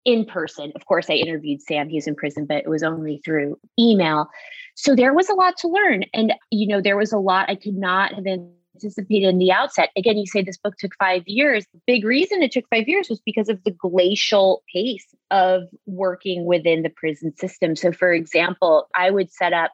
in 0.05 0.25
person. 0.25 0.71
Of 0.75 0.85
course, 0.85 1.09
I 1.09 1.13
interviewed 1.13 1.61
Sam. 1.61 1.89
He's 1.89 2.07
in 2.07 2.15
prison, 2.15 2.45
but 2.45 2.57
it 2.57 2.69
was 2.69 2.83
only 2.83 3.21
through 3.23 3.57
email. 3.79 4.29
So 4.75 4.95
there 4.95 5.13
was 5.13 5.29
a 5.29 5.33
lot 5.33 5.57
to 5.57 5.67
learn. 5.67 6.05
And, 6.13 6.33
you 6.49 6.67
know, 6.67 6.81
there 6.81 6.97
was 6.97 7.11
a 7.11 7.17
lot 7.17 7.49
I 7.49 7.55
could 7.55 7.75
not 7.75 8.13
have 8.13 8.25
anticipated 8.25 9.27
in 9.27 9.37
the 9.37 9.51
outset. 9.51 9.89
Again, 9.95 10.17
you 10.17 10.25
say 10.25 10.41
this 10.41 10.57
book 10.57 10.75
took 10.77 10.93
five 10.97 11.23
years. 11.27 11.65
The 11.73 11.81
big 11.85 12.05
reason 12.05 12.41
it 12.41 12.51
took 12.51 12.65
five 12.69 12.87
years 12.87 13.09
was 13.09 13.21
because 13.25 13.49
of 13.49 13.63
the 13.63 13.71
glacial 13.71 14.63
pace 14.73 15.05
of 15.29 15.63
working 15.85 16.45
within 16.45 16.83
the 16.83 16.89
prison 16.89 17.35
system. 17.37 17.75
So, 17.75 17.91
for 17.91 18.11
example, 18.11 18.87
I 18.95 19.11
would 19.11 19.31
set 19.31 19.53
up 19.53 19.71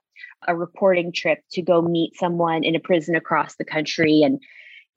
a 0.48 0.56
reporting 0.56 1.12
trip 1.12 1.40
to 1.52 1.62
go 1.62 1.82
meet 1.82 2.16
someone 2.16 2.64
in 2.64 2.76
a 2.76 2.80
prison 2.80 3.16
across 3.16 3.56
the 3.56 3.66
country 3.66 4.22
and 4.24 4.42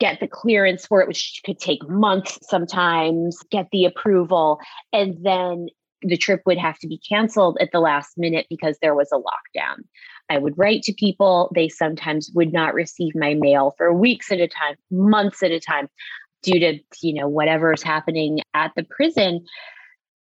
get 0.01 0.19
the 0.19 0.27
clearance 0.27 0.87
for 0.87 1.01
it, 1.01 1.09
which 1.09 1.41
could 1.45 1.59
take 1.59 1.89
months 1.89 2.39
sometimes, 2.43 3.39
get 3.51 3.69
the 3.71 3.85
approval, 3.85 4.59
and 4.93 5.17
then 5.23 5.69
the 6.03 6.17
trip 6.17 6.41
would 6.47 6.59
have 6.59 6.79
to 6.79 6.89
be 6.89 6.99
canceled 7.07 7.59
at 7.61 7.71
the 7.73 7.81
last 7.81 8.17
minute 8.17 8.47
because 8.49 8.79
there 8.81 8.95
was 8.95 9.13
a 9.13 9.19
lockdown. 9.19 9.77
I 10.31 10.39
would 10.39 10.57
write 10.57 10.83
to 10.85 10.95
people. 10.95 11.53
They 11.55 11.69
sometimes 11.69 12.31
would 12.35 12.53
not 12.53 12.75
receive 12.75 13.15
my 13.15 13.35
mail 13.35 13.75
for 13.77 13.93
weeks 13.93 14.33
at 14.33 14.41
a 14.41 14.49
time, 14.49 14.77
months 14.91 15.43
at 15.43 15.51
a 15.51 15.61
time, 15.61 15.89
due 16.43 16.59
to, 16.59 16.79
you 17.03 17.15
know, 17.15 17.29
whatever 17.29 17.73
is 17.73 17.83
happening 17.83 18.41
at 18.55 18.73
the 18.77 18.85
prison. 18.85 19.45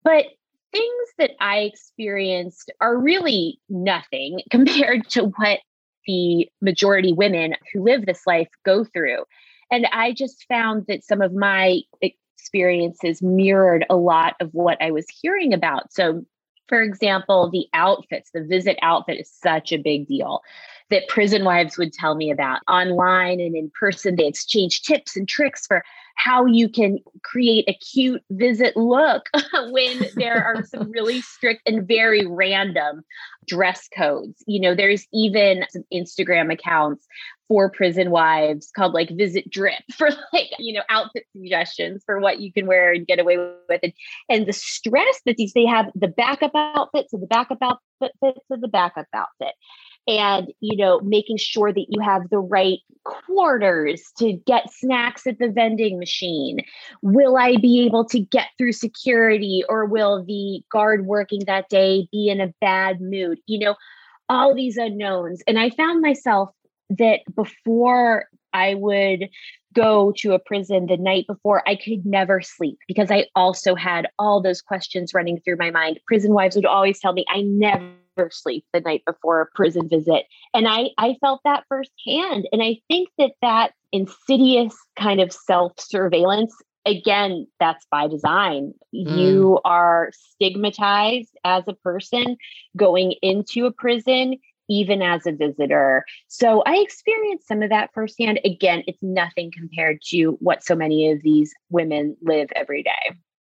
But 0.02 0.24
things 0.72 1.08
that 1.18 1.30
I 1.40 1.58
experienced 1.58 2.72
are 2.80 2.98
really 2.98 3.60
nothing 3.68 4.40
compared 4.50 5.08
to 5.10 5.24
what 5.36 5.60
the 6.06 6.48
majority 6.60 7.12
women 7.12 7.54
who 7.72 7.84
live 7.84 8.06
this 8.06 8.26
life 8.26 8.48
go 8.64 8.84
through. 8.84 9.24
And 9.70 9.86
I 9.92 10.12
just 10.12 10.46
found 10.48 10.86
that 10.88 11.04
some 11.04 11.20
of 11.20 11.34
my 11.34 11.80
experiences 12.00 13.22
mirrored 13.22 13.84
a 13.90 13.96
lot 13.96 14.34
of 14.40 14.50
what 14.52 14.78
I 14.80 14.90
was 14.90 15.06
hearing 15.08 15.52
about. 15.52 15.92
So, 15.92 16.24
for 16.68 16.82
example, 16.82 17.50
the 17.50 17.66
outfits, 17.74 18.30
the 18.32 18.44
visit 18.44 18.78
outfit 18.82 19.20
is 19.20 19.30
such 19.30 19.72
a 19.72 19.78
big 19.78 20.06
deal 20.06 20.42
that 20.90 21.08
prison 21.08 21.44
wives 21.44 21.76
would 21.76 21.92
tell 21.92 22.14
me 22.14 22.30
about 22.30 22.60
online 22.68 23.40
and 23.40 23.56
in 23.56 23.70
person. 23.78 24.16
They 24.16 24.26
exchange 24.26 24.82
tips 24.82 25.16
and 25.16 25.28
tricks 25.28 25.66
for 25.66 25.84
how 26.14 26.46
you 26.46 26.68
can 26.68 26.98
create 27.22 27.64
a 27.68 27.74
cute 27.74 28.22
visit 28.30 28.76
look 28.76 29.28
when 29.70 30.06
there 30.16 30.44
are 30.44 30.64
some 30.64 30.90
really 30.90 31.20
strict 31.20 31.62
and 31.66 31.86
very 31.86 32.26
random 32.26 33.02
dress 33.46 33.88
codes. 33.96 34.42
You 34.46 34.60
know, 34.60 34.74
there's 34.74 35.06
even 35.12 35.64
some 35.70 35.84
Instagram 35.92 36.52
accounts 36.52 37.06
for 37.48 37.70
prison 37.70 38.10
wives 38.10 38.70
called 38.76 38.92
like 38.92 39.10
visit 39.16 39.48
drip 39.50 39.82
for 39.96 40.10
like 40.32 40.50
you 40.58 40.74
know 40.74 40.82
outfit 40.90 41.24
suggestions 41.34 42.02
for 42.04 42.20
what 42.20 42.40
you 42.40 42.52
can 42.52 42.66
wear 42.66 42.92
and 42.92 43.06
get 43.06 43.18
away 43.18 43.38
with 43.38 43.80
it 43.82 43.94
and 44.28 44.46
the 44.46 44.52
stress 44.52 45.20
that 45.24 45.36
these 45.36 45.52
they 45.54 45.64
have 45.64 45.86
the 45.94 46.08
backup 46.08 46.52
outfits 46.54 47.12
and 47.12 47.22
the 47.22 47.26
backup 47.26 47.58
outfits 47.62 48.44
of 48.50 48.60
the 48.60 48.68
backup 48.68 49.06
outfit 49.14 49.54
and 50.08 50.52
you 50.60 50.76
know 50.76 50.98
making 51.00 51.36
sure 51.36 51.72
that 51.72 51.86
you 51.88 52.00
have 52.00 52.28
the 52.30 52.38
right 52.38 52.78
quarters 53.04 54.02
to 54.18 54.32
get 54.32 54.72
snacks 54.72 55.26
at 55.26 55.38
the 55.38 55.48
vending 55.48 55.98
machine. 55.98 56.58
Will 57.02 57.36
i 57.36 57.56
be 57.56 57.84
able 57.86 58.04
to 58.06 58.18
get 58.18 58.48
through 58.56 58.72
security 58.72 59.62
or 59.68 59.84
will 59.84 60.24
the 60.24 60.62
guard 60.72 61.06
working 61.06 61.44
that 61.46 61.68
day 61.68 62.08
be 62.10 62.28
in 62.28 62.40
a 62.40 62.52
bad 62.60 63.00
mood? 63.00 63.38
You 63.46 63.60
know 63.60 63.76
all 64.28 64.54
these 64.54 64.76
unknowns. 64.76 65.42
And 65.46 65.58
i 65.58 65.70
found 65.70 66.00
myself 66.00 66.50
that 66.90 67.20
before 67.36 68.26
i 68.52 68.74
would 68.74 69.28
go 69.74 70.12
to 70.16 70.32
a 70.32 70.38
prison 70.38 70.86
the 70.86 70.96
night 70.96 71.26
before, 71.28 71.62
I 71.68 71.76
could 71.76 72.04
never 72.04 72.40
sleep 72.40 72.78
because 72.88 73.10
I 73.10 73.26
also 73.36 73.74
had 73.74 74.08
all 74.18 74.42
those 74.42 74.60
questions 74.60 75.14
running 75.14 75.40
through 75.40 75.56
my 75.56 75.70
mind. 75.70 76.00
Prison 76.06 76.32
wives 76.32 76.56
would 76.56 76.66
always 76.66 76.98
tell 76.98 77.12
me, 77.12 77.24
I 77.28 77.42
never 77.42 77.88
sleep 78.30 78.64
the 78.72 78.80
night 78.80 79.02
before 79.06 79.40
a 79.40 79.46
prison 79.54 79.88
visit. 79.88 80.24
And 80.54 80.66
I, 80.68 80.90
I 80.98 81.16
felt 81.20 81.40
that 81.44 81.64
firsthand. 81.68 82.48
And 82.52 82.62
I 82.62 82.78
think 82.88 83.08
that 83.18 83.32
that 83.42 83.72
insidious 83.92 84.74
kind 84.96 85.20
of 85.20 85.32
self 85.32 85.72
surveillance, 85.78 86.54
again, 86.84 87.46
that's 87.60 87.86
by 87.90 88.08
design. 88.08 88.72
Mm. 88.94 89.18
You 89.18 89.60
are 89.64 90.10
stigmatized 90.12 91.36
as 91.44 91.64
a 91.66 91.74
person 91.74 92.36
going 92.76 93.14
into 93.22 93.66
a 93.66 93.72
prison 93.72 94.36
even 94.68 95.02
as 95.02 95.26
a 95.26 95.32
visitor. 95.32 96.04
So 96.28 96.62
I 96.66 96.76
experienced 96.76 97.48
some 97.48 97.62
of 97.62 97.70
that 97.70 97.90
firsthand. 97.94 98.40
Again, 98.44 98.82
it's 98.86 99.02
nothing 99.02 99.50
compared 99.50 100.02
to 100.08 100.36
what 100.40 100.62
so 100.62 100.74
many 100.74 101.10
of 101.10 101.22
these 101.22 101.54
women 101.70 102.16
live 102.22 102.48
every 102.54 102.82
day. 102.82 103.16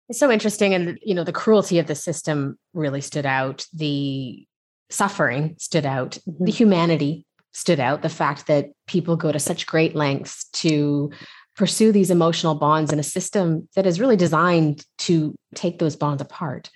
It's 0.07 0.19
so 0.19 0.31
interesting. 0.31 0.73
And, 0.73 0.97
you 1.03 1.13
know, 1.13 1.23
the 1.23 1.31
cruelty 1.31 1.77
of 1.79 1.87
the 1.87 1.95
system 1.95 2.57
really 2.73 3.01
stood 3.01 3.25
out. 3.25 3.65
The 3.73 4.45
suffering 4.89 5.55
stood 5.57 5.85
out. 5.85 6.17
Mm-hmm. 6.27 6.45
The 6.45 6.51
humanity 6.51 7.25
stood 7.53 7.79
out. 7.79 8.01
The 8.01 8.09
fact 8.09 8.47
that 8.47 8.67
people 8.87 9.15
go 9.15 9.31
to 9.31 9.39
such 9.39 9.67
great 9.67 9.95
lengths 9.95 10.45
to 10.53 11.11
pursue 11.55 11.91
these 11.91 12.09
emotional 12.09 12.55
bonds 12.55 12.93
in 12.93 12.99
a 12.99 13.03
system 13.03 13.67
that 13.75 13.85
is 13.85 13.99
really 13.99 14.15
designed 14.15 14.85
to 14.97 15.35
take 15.55 15.79
those 15.79 15.95
bonds 15.95 16.21
apart. 16.21 16.69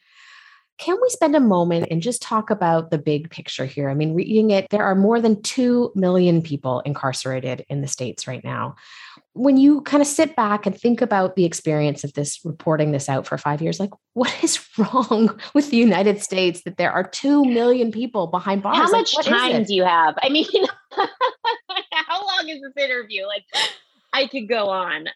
Can 0.79 0.97
we 1.01 1.09
spend 1.09 1.35
a 1.35 1.39
moment 1.39 1.87
and 1.91 2.01
just 2.01 2.21
talk 2.21 2.49
about 2.49 2.89
the 2.91 2.97
big 2.97 3.29
picture 3.29 3.65
here? 3.65 3.89
I 3.89 3.93
mean, 3.93 4.13
reading 4.13 4.51
it, 4.51 4.67
there 4.71 4.83
are 4.83 4.95
more 4.95 5.21
than 5.21 5.41
2 5.41 5.93
million 5.95 6.41
people 6.41 6.81
incarcerated 6.81 7.63
in 7.69 7.81
the 7.81 7.87
States 7.87 8.27
right 8.27 8.43
now. 8.43 8.75
When 9.35 9.57
you 9.57 9.81
kind 9.81 10.01
of 10.01 10.07
sit 10.07 10.35
back 10.35 10.65
and 10.65 10.79
think 10.79 11.01
about 11.01 11.35
the 11.35 11.43
experience 11.43 12.03
of 12.03 12.13
this 12.13 12.39
reporting 12.45 12.91
this 12.91 13.09
out 13.09 13.25
for 13.25 13.37
five 13.37 13.61
years, 13.61 13.79
like 13.79 13.89
what 14.13 14.31
is 14.43 14.63
wrong 14.77 15.39
with 15.53 15.69
the 15.69 15.77
United 15.77 16.21
States 16.21 16.61
that 16.63 16.77
there 16.77 16.91
are 16.91 17.03
2 17.03 17.45
million 17.45 17.91
people 17.91 18.27
behind 18.27 18.61
bars? 18.61 18.77
How 18.77 18.91
like, 18.91 19.07
much 19.15 19.25
time 19.25 19.63
do 19.63 19.73
you 19.73 19.83
have? 19.83 20.15
I 20.21 20.29
mean, 20.29 20.45
how 20.91 22.25
long 22.25 22.49
is 22.49 22.61
this 22.61 22.83
interview? 22.83 23.25
Like, 23.25 23.45
I 24.13 24.27
could 24.27 24.47
go 24.47 24.69
on. 24.69 25.07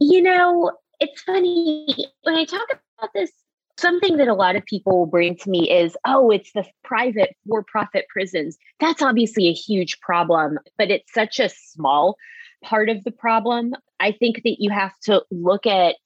You 0.00 0.22
know, 0.22 0.72
it's 1.00 1.22
funny 1.22 1.94
when 2.22 2.34
I 2.34 2.44
talk 2.44 2.66
about 2.98 3.10
this 3.14 3.30
something 3.76 4.16
that 4.18 4.28
a 4.28 4.34
lot 4.34 4.56
of 4.56 4.64
people 4.66 5.06
bring 5.06 5.36
to 5.36 5.50
me 5.50 5.70
is 5.70 5.96
oh 6.06 6.30
it's 6.30 6.52
the 6.52 6.64
private 6.84 7.34
for-profit 7.46 8.06
prisons 8.08 8.56
that's 8.78 9.02
obviously 9.02 9.48
a 9.48 9.52
huge 9.52 9.98
problem 10.00 10.58
but 10.78 10.90
it's 10.90 11.12
such 11.12 11.40
a 11.40 11.48
small 11.48 12.16
part 12.64 12.88
of 12.88 13.02
the 13.04 13.10
problem 13.10 13.72
i 14.00 14.12
think 14.12 14.42
that 14.44 14.56
you 14.58 14.70
have 14.70 14.92
to 15.02 15.22
look 15.30 15.66
at 15.66 15.96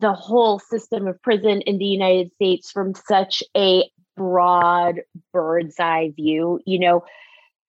the 0.00 0.12
whole 0.12 0.58
system 0.58 1.06
of 1.06 1.20
prison 1.22 1.60
in 1.62 1.78
the 1.78 1.84
united 1.84 2.32
states 2.32 2.70
from 2.70 2.94
such 2.94 3.42
a 3.56 3.84
broad 4.16 4.96
bird's 5.32 5.78
eye 5.78 6.10
view 6.16 6.60
you 6.66 6.78
know 6.78 7.04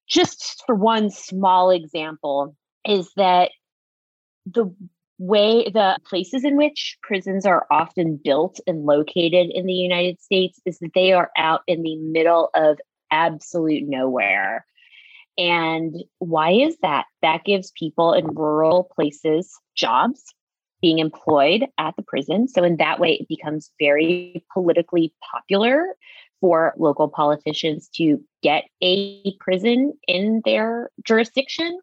just 0.07 0.63
for 0.65 0.73
one 0.73 1.09
small 1.09 1.69
example 1.69 2.55
is 2.85 3.11
that 3.15 3.51
the 4.45 4.73
way 5.19 5.69
the 5.71 5.97
places 6.05 6.43
in 6.43 6.55
which 6.55 6.97
prisons 7.03 7.45
are 7.45 7.67
often 7.69 8.19
built 8.23 8.59
and 8.65 8.85
located 8.85 9.51
in 9.53 9.65
the 9.65 9.73
United 9.73 10.19
States 10.19 10.59
is 10.65 10.79
that 10.79 10.91
they 10.95 11.11
are 11.11 11.29
out 11.37 11.61
in 11.67 11.83
the 11.83 11.97
middle 11.97 12.49
of 12.55 12.79
absolute 13.11 13.83
nowhere. 13.85 14.65
And 15.39 15.95
why 16.17 16.51
is 16.51 16.77
that? 16.81 17.05
That 17.21 17.45
gives 17.45 17.71
people 17.71 18.11
in 18.11 18.27
rural 18.27 18.91
places 18.93 19.57
jobs 19.73 20.21
being 20.81 20.99
employed 20.99 21.65
at 21.77 21.95
the 21.95 22.03
prison. 22.03 22.49
So, 22.49 22.63
in 22.63 22.75
that 22.77 22.99
way, 22.99 23.13
it 23.13 23.27
becomes 23.29 23.71
very 23.79 24.43
politically 24.53 25.13
popular 25.31 25.95
for 26.41 26.73
local 26.77 27.07
politicians 27.07 27.89
to 27.95 28.21
get 28.43 28.65
a 28.83 29.33
prison 29.39 29.93
in 30.07 30.41
their 30.43 30.89
jurisdiction. 31.05 31.79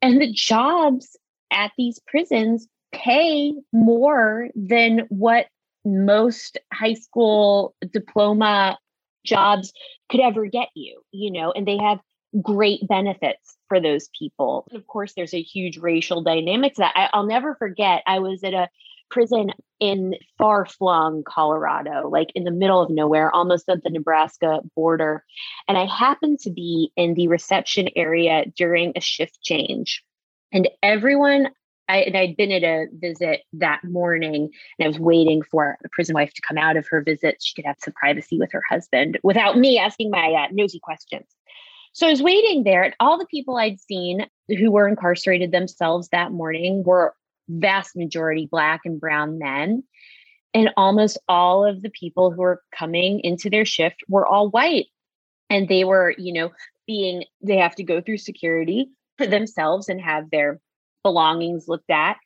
And 0.00 0.20
the 0.20 0.32
jobs 0.32 1.16
at 1.50 1.72
these 1.76 1.98
prisons 2.06 2.68
pay 2.92 3.52
more 3.72 4.48
than 4.54 5.06
what 5.08 5.46
most 5.84 6.58
high 6.72 6.94
school 6.94 7.74
diploma 7.92 8.78
jobs 9.24 9.72
could 10.08 10.20
ever 10.20 10.46
get 10.46 10.68
you, 10.74 11.00
you 11.10 11.32
know, 11.32 11.52
and 11.52 11.66
they 11.66 11.78
have 11.78 11.98
great 12.42 12.86
benefits 12.88 13.56
for 13.68 13.80
those 13.80 14.08
people. 14.18 14.66
Of 14.72 14.86
course, 14.86 15.14
there's 15.14 15.34
a 15.34 15.42
huge 15.42 15.78
racial 15.78 16.22
dynamics 16.22 16.78
that 16.78 16.92
I, 16.94 17.08
I'll 17.12 17.26
never 17.26 17.54
forget. 17.54 18.02
I 18.06 18.18
was 18.18 18.42
at 18.44 18.54
a 18.54 18.68
prison 19.10 19.50
in 19.78 20.14
far 20.38 20.66
flung 20.66 21.22
Colorado, 21.26 22.08
like 22.08 22.28
in 22.34 22.44
the 22.44 22.50
middle 22.50 22.80
of 22.80 22.90
nowhere, 22.90 23.34
almost 23.34 23.68
at 23.68 23.82
the 23.82 23.90
Nebraska 23.90 24.60
border. 24.74 25.24
And 25.68 25.76
I 25.76 25.86
happened 25.86 26.40
to 26.40 26.50
be 26.50 26.92
in 26.96 27.14
the 27.14 27.28
reception 27.28 27.88
area 27.94 28.44
during 28.56 28.92
a 28.96 29.00
shift 29.00 29.40
change. 29.42 30.02
And 30.52 30.68
everyone, 30.82 31.48
I, 31.88 31.98
and 31.98 32.16
I'd 32.16 32.36
been 32.36 32.52
at 32.52 32.62
a 32.62 32.86
visit 32.92 33.42
that 33.54 33.84
morning 33.84 34.50
and 34.78 34.84
I 34.84 34.88
was 34.88 34.98
waiting 34.98 35.42
for 35.42 35.78
a 35.84 35.88
prison 35.90 36.14
wife 36.14 36.32
to 36.34 36.42
come 36.46 36.58
out 36.58 36.76
of 36.76 36.86
her 36.88 37.02
visit. 37.02 37.36
She 37.40 37.54
could 37.54 37.66
have 37.66 37.76
some 37.78 37.94
privacy 37.94 38.38
with 38.38 38.50
her 38.52 38.62
husband 38.68 39.18
without 39.22 39.58
me 39.58 39.78
asking 39.78 40.10
my 40.10 40.32
uh, 40.32 40.48
nosy 40.52 40.80
questions. 40.80 41.26
So 41.96 42.06
I 42.06 42.10
was 42.10 42.22
waiting 42.22 42.62
there, 42.62 42.82
and 42.82 42.94
all 43.00 43.16
the 43.16 43.24
people 43.24 43.56
I'd 43.56 43.80
seen 43.80 44.26
who 44.48 44.70
were 44.70 44.86
incarcerated 44.86 45.50
themselves 45.50 46.10
that 46.10 46.30
morning 46.30 46.82
were 46.84 47.14
vast 47.48 47.96
majority 47.96 48.46
Black 48.50 48.82
and 48.84 49.00
Brown 49.00 49.38
men. 49.38 49.82
And 50.52 50.68
almost 50.76 51.16
all 51.26 51.64
of 51.64 51.80
the 51.80 51.88
people 51.88 52.30
who 52.30 52.42
were 52.42 52.62
coming 52.70 53.20
into 53.20 53.48
their 53.48 53.64
shift 53.64 53.96
were 54.08 54.26
all 54.26 54.50
white. 54.50 54.88
And 55.48 55.68
they 55.68 55.84
were, 55.84 56.14
you 56.18 56.34
know, 56.34 56.50
being, 56.86 57.24
they 57.40 57.56
have 57.56 57.76
to 57.76 57.82
go 57.82 58.02
through 58.02 58.18
security 58.18 58.90
for 59.16 59.26
themselves 59.26 59.88
and 59.88 59.98
have 59.98 60.28
their 60.28 60.60
belongings 61.02 61.66
looked 61.66 61.88
at. 61.88 62.18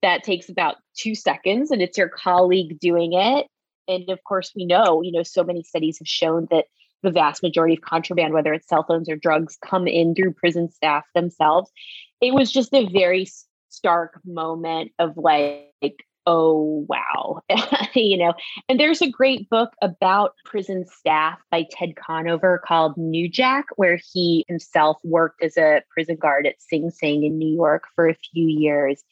That 0.00 0.24
takes 0.24 0.48
about 0.48 0.76
two 0.96 1.14
seconds, 1.14 1.70
and 1.70 1.82
it's 1.82 1.98
your 1.98 2.08
colleague 2.08 2.80
doing 2.80 3.12
it. 3.12 3.48
And 3.86 4.08
of 4.08 4.24
course, 4.24 4.50
we 4.56 4.64
know, 4.64 5.02
you 5.02 5.12
know, 5.12 5.24
so 5.24 5.44
many 5.44 5.62
studies 5.62 5.98
have 5.98 6.08
shown 6.08 6.48
that 6.50 6.64
the 7.02 7.10
vast 7.10 7.42
majority 7.42 7.74
of 7.74 7.80
contraband, 7.80 8.34
whether 8.34 8.52
it's 8.52 8.68
cell 8.68 8.84
phones 8.86 9.08
or 9.08 9.16
drugs, 9.16 9.56
come 9.64 9.86
in 9.86 10.14
through 10.14 10.32
prison 10.32 10.70
staff 10.70 11.04
themselves. 11.14 11.70
It 12.20 12.34
was 12.34 12.50
just 12.50 12.74
a 12.74 12.88
very 12.88 13.28
stark 13.68 14.20
moment 14.24 14.92
of 14.98 15.16
like, 15.16 16.04
oh, 16.26 16.86
wow. 16.88 17.40
you 17.94 18.18
know, 18.18 18.34
and 18.68 18.78
there's 18.78 19.00
a 19.00 19.10
great 19.10 19.48
book 19.48 19.72
about 19.80 20.34
prison 20.44 20.84
staff 20.86 21.38
by 21.50 21.64
Ted 21.70 21.96
Conover 21.96 22.60
called 22.66 22.98
New 22.98 23.30
Jack, 23.30 23.66
where 23.76 23.98
he 24.12 24.44
himself 24.48 24.98
worked 25.04 25.42
as 25.42 25.56
a 25.56 25.82
prison 25.90 26.16
guard 26.16 26.46
at 26.46 26.60
Sing 26.60 26.90
Sing 26.90 27.24
in 27.24 27.38
New 27.38 27.54
York 27.54 27.84
for 27.94 28.08
a 28.08 28.16
few 28.32 28.46
years. 28.46 29.02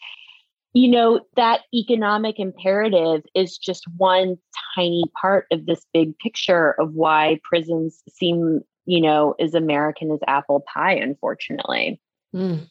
You 0.76 0.88
know, 0.88 1.20
that 1.36 1.62
economic 1.72 2.38
imperative 2.38 3.22
is 3.34 3.56
just 3.56 3.84
one 3.96 4.36
tiny 4.74 5.04
part 5.18 5.46
of 5.50 5.64
this 5.64 5.86
big 5.94 6.18
picture 6.18 6.72
of 6.78 6.92
why 6.92 7.40
prisons 7.44 8.02
seem, 8.10 8.60
you 8.84 9.00
know, 9.00 9.34
as 9.40 9.54
American 9.54 10.12
as 10.12 10.18
apple 10.26 10.62
pie, 10.70 10.96
unfortunately. 10.96 11.98
Mm. 12.34 12.68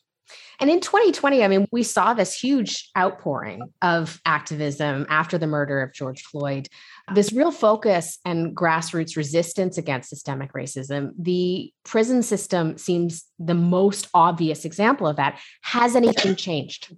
And 0.60 0.70
in 0.70 0.82
2020, 0.82 1.44
I 1.44 1.48
mean, 1.48 1.68
we 1.72 1.82
saw 1.82 2.13
this 2.13 2.39
huge 2.39 2.91
outpouring 2.96 3.72
of 3.82 4.22
activism 4.24 5.08
after 5.10 5.39
the 5.39 5.48
murder 5.48 5.82
of 5.82 5.91
George 5.91 6.22
Floyd, 6.22 6.68
this 7.15 7.34
real 7.34 7.52
focus 7.52 8.20
and 8.24 8.56
grassroots 8.56 9.18
resistance 9.18 9.80
against 9.80 10.10
systemic 10.10 10.54
racism. 10.54 11.10
The 11.18 11.74
prison 11.84 12.22
system 12.22 12.78
seems 12.78 13.24
the 13.39 13.56
most 13.56 14.10
obvious 14.13 14.63
example 14.63 15.08
of 15.08 15.15
that. 15.15 15.39
Has 15.63 15.96
anything 15.96 16.36
changed? 16.36 16.96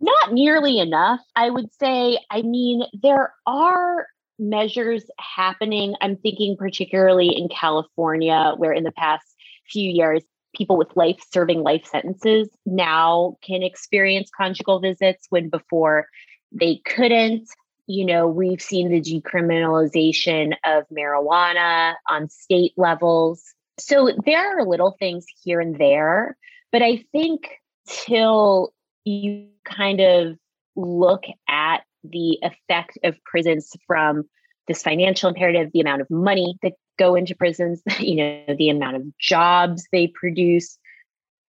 Not 0.00 0.32
nearly 0.32 0.78
enough, 0.78 1.20
I 1.36 1.50
would 1.50 1.72
say. 1.74 2.18
I 2.30 2.42
mean, 2.42 2.84
there 3.02 3.34
are 3.46 4.06
measures 4.38 5.04
happening. 5.18 5.94
I'm 6.00 6.16
thinking 6.16 6.56
particularly 6.56 7.28
in 7.28 7.48
California, 7.48 8.54
where 8.56 8.72
in 8.72 8.84
the 8.84 8.92
past 8.92 9.24
few 9.68 9.90
years, 9.90 10.22
people 10.54 10.76
with 10.76 10.96
life 10.96 11.22
serving 11.32 11.62
life 11.62 11.84
sentences 11.84 12.48
now 12.66 13.36
can 13.42 13.62
experience 13.62 14.30
conjugal 14.34 14.80
visits 14.80 15.26
when 15.28 15.48
before 15.48 16.06
they 16.50 16.80
couldn't. 16.84 17.48
You 17.86 18.06
know, 18.06 18.26
we've 18.26 18.62
seen 18.62 18.90
the 18.90 19.00
decriminalization 19.00 20.54
of 20.64 20.84
marijuana 20.88 21.94
on 22.08 22.28
state 22.28 22.72
levels. 22.76 23.42
So 23.78 24.10
there 24.24 24.58
are 24.58 24.66
little 24.66 24.96
things 24.98 25.24
here 25.42 25.60
and 25.60 25.78
there, 25.78 26.36
but 26.72 26.82
I 26.82 27.04
think 27.12 27.48
till 27.86 28.72
you 29.04 29.48
kind 29.64 30.00
of 30.00 30.36
look 30.76 31.24
at 31.48 31.82
the 32.04 32.38
effect 32.42 32.98
of 33.04 33.22
prisons 33.24 33.72
from 33.86 34.24
this 34.68 34.82
financial 34.82 35.28
imperative, 35.28 35.70
the 35.72 35.80
amount 35.80 36.00
of 36.00 36.10
money 36.10 36.56
that 36.62 36.72
go 36.98 37.14
into 37.14 37.34
prisons, 37.34 37.82
you 37.98 38.16
know, 38.16 38.54
the 38.56 38.68
amount 38.68 38.96
of 38.96 39.18
jobs 39.18 39.86
they 39.92 40.06
produce. 40.06 40.78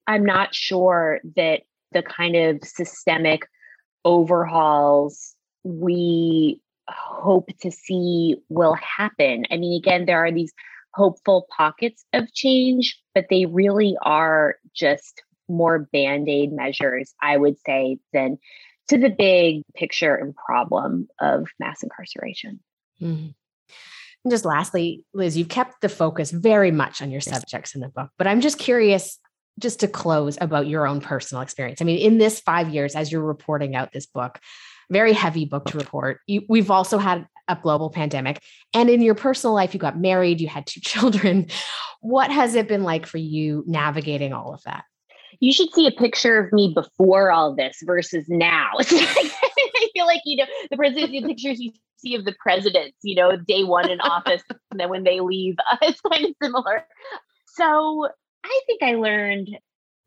I'm 0.08 0.26
not 0.26 0.56
sure 0.56 1.20
that 1.36 1.62
the 1.92 2.04
kind 2.04 2.36
of 2.36 2.64
systemic 2.64 3.42
overhauls 4.06 5.36
we 5.64 6.62
hope 6.88 7.50
to 7.62 7.72
see 7.72 8.38
will 8.50 8.76
happen. 8.76 9.46
I 9.52 9.58
mean, 9.58 9.78
again, 9.78 10.06
there 10.06 10.24
are 10.24 10.32
these 10.32 10.54
hopeful 10.94 11.48
pockets 11.56 12.04
of 12.14 12.32
change, 12.34 13.00
but 13.14 13.26
they 13.30 13.46
really 13.46 13.96
are 14.02 14.56
just 14.74 15.22
more 15.50 15.80
band 15.80 16.30
aid 16.30 16.52
measures, 16.52 17.14
I 17.22 17.38
would 17.38 17.58
say, 17.66 17.98
than 18.14 18.38
to 18.90 18.98
the 18.98 19.10
big 19.10 19.64
picture 19.76 20.16
and 20.16 20.36
problem 20.36 21.08
of 21.20 21.48
mass 21.60 21.84
incarceration. 21.84 22.60
Mm-hmm. 23.02 23.30
And 24.26 24.32
just 24.32 24.46
lastly, 24.46 25.04
Liz, 25.14 25.38
you've 25.38 25.50
kept 25.50 25.82
the 25.82 25.90
focus 25.90 26.32
very 26.32 26.72
much 26.72 27.02
on 27.02 27.12
your 27.12 27.22
subjects 27.22 27.74
in 27.74 27.82
the 27.82 27.88
book, 27.88 28.10
but 28.18 28.28
I'm 28.28 28.42
just 28.42 28.60
curious, 28.60 29.18
just 29.60 29.80
to 29.82 29.88
close 29.88 30.38
about 30.42 30.68
your 30.68 30.88
own 30.88 31.00
personal 31.00 31.42
experience. 31.42 31.82
I 31.82 31.86
mean, 31.86 32.00
in 32.00 32.18
this 32.18 32.40
five 32.40 32.70
years, 32.70 32.96
as 32.96 33.12
you're 33.12 33.22
reporting 33.22 33.76
out 33.76 33.94
this 33.94 34.06
book, 34.08 34.40
very 34.90 35.14
heavy 35.14 35.46
book 35.46 35.66
to 35.66 35.78
report. 35.78 36.20
You, 36.28 36.44
we've 36.50 36.72
also 36.72 36.98
had 36.98 37.28
a 37.48 37.58
global 37.62 37.90
pandemic. 37.90 38.42
And 38.74 38.90
in 38.90 39.02
your 39.02 39.16
personal 39.16 39.54
life, 39.54 39.74
you 39.74 39.80
got 39.80 40.00
married, 40.00 40.42
you 40.42 40.48
had 40.48 40.66
two 40.66 40.80
children. 40.84 41.48
What 42.02 42.32
has 42.32 42.56
it 42.56 42.68
been 42.68 42.84
like 42.84 43.06
for 43.06 43.18
you 43.18 43.64
navigating 43.68 44.34
all 44.34 44.54
of 44.54 44.64
that? 44.64 44.84
You 45.39 45.54
should 45.54 45.73
see 45.73 45.88
a 45.88 45.91
picture 45.91 46.39
of 46.39 46.52
me 46.52 46.73
before 46.73 47.32
all 47.32 47.56
this 47.56 47.80
versus 47.84 48.25
now. 48.28 48.71
I 48.80 49.89
feel 49.93 50.06
like, 50.06 50.21
you 50.25 50.38
know, 50.38 50.45
the 50.69 50.78
presidency 50.78 51.21
pictures 51.21 51.60
you 51.60 51.71
see 51.97 52.15
of 52.15 52.25
the 52.25 52.36
presidents, 52.39 52.97
you 53.04 53.15
know, 53.15 53.36
day 53.36 53.63
one 53.63 53.89
in 53.89 54.02
office, 54.02 54.43
and 54.71 54.80
then 54.80 54.89
when 54.89 55.04
they 55.04 55.19
leave, 55.19 55.56
uh, 55.71 55.78
it's 55.82 56.02
kind 56.02 56.25
of 56.25 56.32
similar. 56.41 56.86
So 57.47 58.08
I 58.43 58.62
think 58.65 58.84
I 58.84 58.95
learned, 58.95 59.49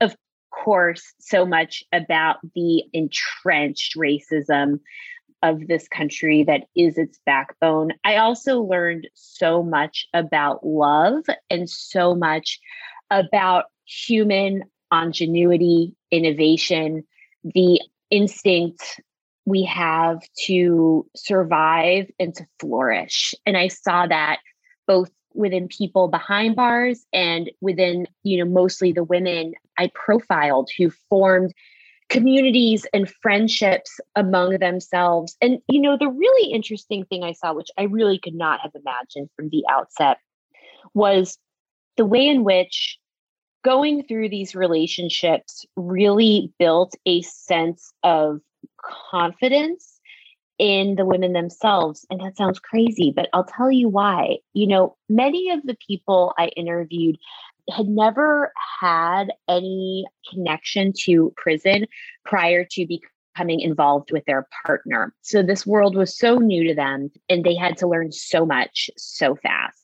of 0.01 0.15
course, 0.51 1.13
so 1.21 1.47
much 1.47 1.83
about 1.93 2.37
the 2.55 2.85
entrenched 2.93 3.97
racism 3.97 4.81
of 5.43 5.67
this 5.67 5.89
country 5.89 6.45
that 6.45 6.63
is 6.77 6.97
its 6.97 7.19
backbone. 7.27 7.93
I 8.05 8.17
also 8.17 8.61
learned 8.61 9.09
so 9.15 9.63
much 9.63 10.07
about 10.15 10.65
love 10.65 11.25
and 11.51 11.69
so 11.69 12.15
much 12.15 12.61
about 13.11 13.65
human 13.85 14.63
ingenuity, 14.93 15.95
innovation, 16.11 17.05
the 17.45 17.81
instinct 18.11 19.01
we 19.45 19.65
have 19.65 20.21
to 20.47 21.07
survive 21.17 22.11
and 22.21 22.35
to 22.35 22.47
flourish. 22.61 23.35
And 23.45 23.57
I 23.57 23.69
saw 23.69 24.07
that 24.07 24.39
both 24.87 25.11
within 25.35 25.67
people 25.67 26.09
behind 26.09 26.55
bars 26.55 27.05
and 27.13 27.51
within, 27.61 28.07
you 28.23 28.39
know, 28.39 28.51
mostly 28.51 28.93
the 28.93 29.05
women 29.05 29.55
I 29.79 29.91
profiled 29.95 30.71
who 30.77 30.91
formed 31.09 31.53
communities 32.09 32.87
and 32.93 33.11
friendships 33.23 33.99
among 34.15 34.59
themselves. 34.59 35.37
And, 35.41 35.59
you 35.69 35.81
know, 35.81 35.97
the 35.97 36.11
really 36.11 36.53
interesting 36.53 37.07
thing 37.07 37.25
I 37.25 37.33
saw, 37.33 37.55
which 37.55 37.71
I 37.79 37.85
really 37.85 38.19
could 38.19 38.35
not 38.35 38.61
have 38.61 38.73
imagined 38.75 39.31
from 39.35 39.49
the 39.49 39.65
outset, 39.71 40.19
was 40.93 41.39
the 41.97 42.05
way 42.05 42.29
in 42.29 42.45
which 42.45 42.99
going 43.65 44.05
through 44.05 44.29
these 44.29 44.55
relationships 44.55 45.65
really 45.77 46.53
built 46.59 46.95
a 47.07 47.23
sense 47.23 47.93
of 48.03 48.41
confidence 49.11 50.01
in 50.59 50.95
the 50.97 51.05
women 51.05 51.33
themselves. 51.33 52.07
And 52.11 52.21
that 52.21 52.37
sounds 52.37 52.59
crazy, 52.59 53.13
but 53.15 53.29
I'll 53.33 53.45
tell 53.45 53.71
you 53.71 53.89
why. 53.89 54.39
You 54.53 54.67
know, 54.67 54.97
many 55.09 55.51
of 55.51 55.63
the 55.65 55.77
people 55.87 56.35
I 56.39 56.49
interviewed 56.49 57.17
had 57.71 57.87
never 57.87 58.53
had 58.81 59.33
any 59.49 60.07
connection 60.31 60.93
to 61.05 61.33
prison 61.37 61.87
prior 62.25 62.65
to 62.73 62.87
becoming 63.35 63.61
involved 63.61 64.11
with 64.13 64.25
their 64.25 64.47
partner. 64.65 65.15
So 65.23 65.43
this 65.43 65.67
world 65.67 65.97
was 65.97 66.17
so 66.17 66.37
new 66.37 66.69
to 66.69 66.75
them 66.75 67.11
and 67.29 67.45
they 67.45 67.55
had 67.55 67.77
to 67.79 67.89
learn 67.89 68.13
so 68.13 68.45
much 68.45 68.91
so 68.97 69.37
fast. 69.37 69.82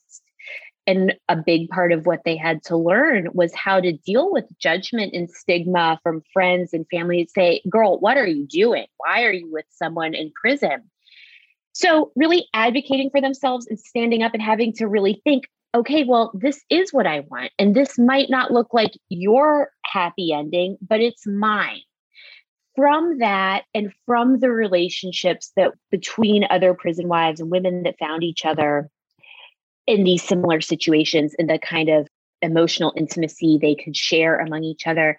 And 0.88 1.14
a 1.28 1.36
big 1.36 1.68
part 1.68 1.92
of 1.92 2.06
what 2.06 2.22
they 2.24 2.34
had 2.34 2.62
to 2.64 2.76
learn 2.78 3.28
was 3.34 3.54
how 3.54 3.78
to 3.78 3.92
deal 3.92 4.32
with 4.32 4.46
judgment 4.58 5.12
and 5.14 5.30
stigma 5.30 6.00
from 6.02 6.22
friends 6.32 6.72
and 6.72 6.86
family 6.90 7.28
say, 7.34 7.60
Girl, 7.68 8.00
what 8.00 8.16
are 8.16 8.26
you 8.26 8.46
doing? 8.46 8.86
Why 8.96 9.24
are 9.24 9.32
you 9.32 9.52
with 9.52 9.66
someone 9.68 10.14
in 10.14 10.32
prison? 10.32 10.90
So, 11.74 12.10
really 12.16 12.48
advocating 12.54 13.10
for 13.10 13.20
themselves 13.20 13.66
and 13.66 13.78
standing 13.78 14.22
up 14.22 14.32
and 14.32 14.42
having 14.42 14.72
to 14.76 14.88
really 14.88 15.20
think, 15.24 15.44
okay, 15.74 16.04
well, 16.04 16.32
this 16.32 16.64
is 16.70 16.90
what 16.90 17.06
I 17.06 17.20
want. 17.20 17.52
And 17.58 17.76
this 17.76 17.98
might 17.98 18.30
not 18.30 18.50
look 18.50 18.72
like 18.72 18.92
your 19.10 19.70
happy 19.84 20.32
ending, 20.32 20.78
but 20.80 21.02
it's 21.02 21.26
mine. 21.26 21.82
From 22.76 23.18
that 23.18 23.64
and 23.74 23.92
from 24.06 24.38
the 24.38 24.50
relationships 24.50 25.52
that 25.54 25.72
between 25.90 26.46
other 26.48 26.72
prison 26.72 27.08
wives 27.08 27.40
and 27.40 27.50
women 27.50 27.82
that 27.82 27.98
found 27.98 28.22
each 28.22 28.46
other 28.46 28.88
in 29.88 30.04
these 30.04 30.22
similar 30.22 30.60
situations 30.60 31.34
and 31.38 31.48
the 31.48 31.58
kind 31.58 31.88
of 31.88 32.06
emotional 32.42 32.92
intimacy 32.94 33.58
they 33.60 33.74
could 33.74 33.96
share 33.96 34.38
among 34.38 34.62
each 34.62 34.86
other, 34.86 35.18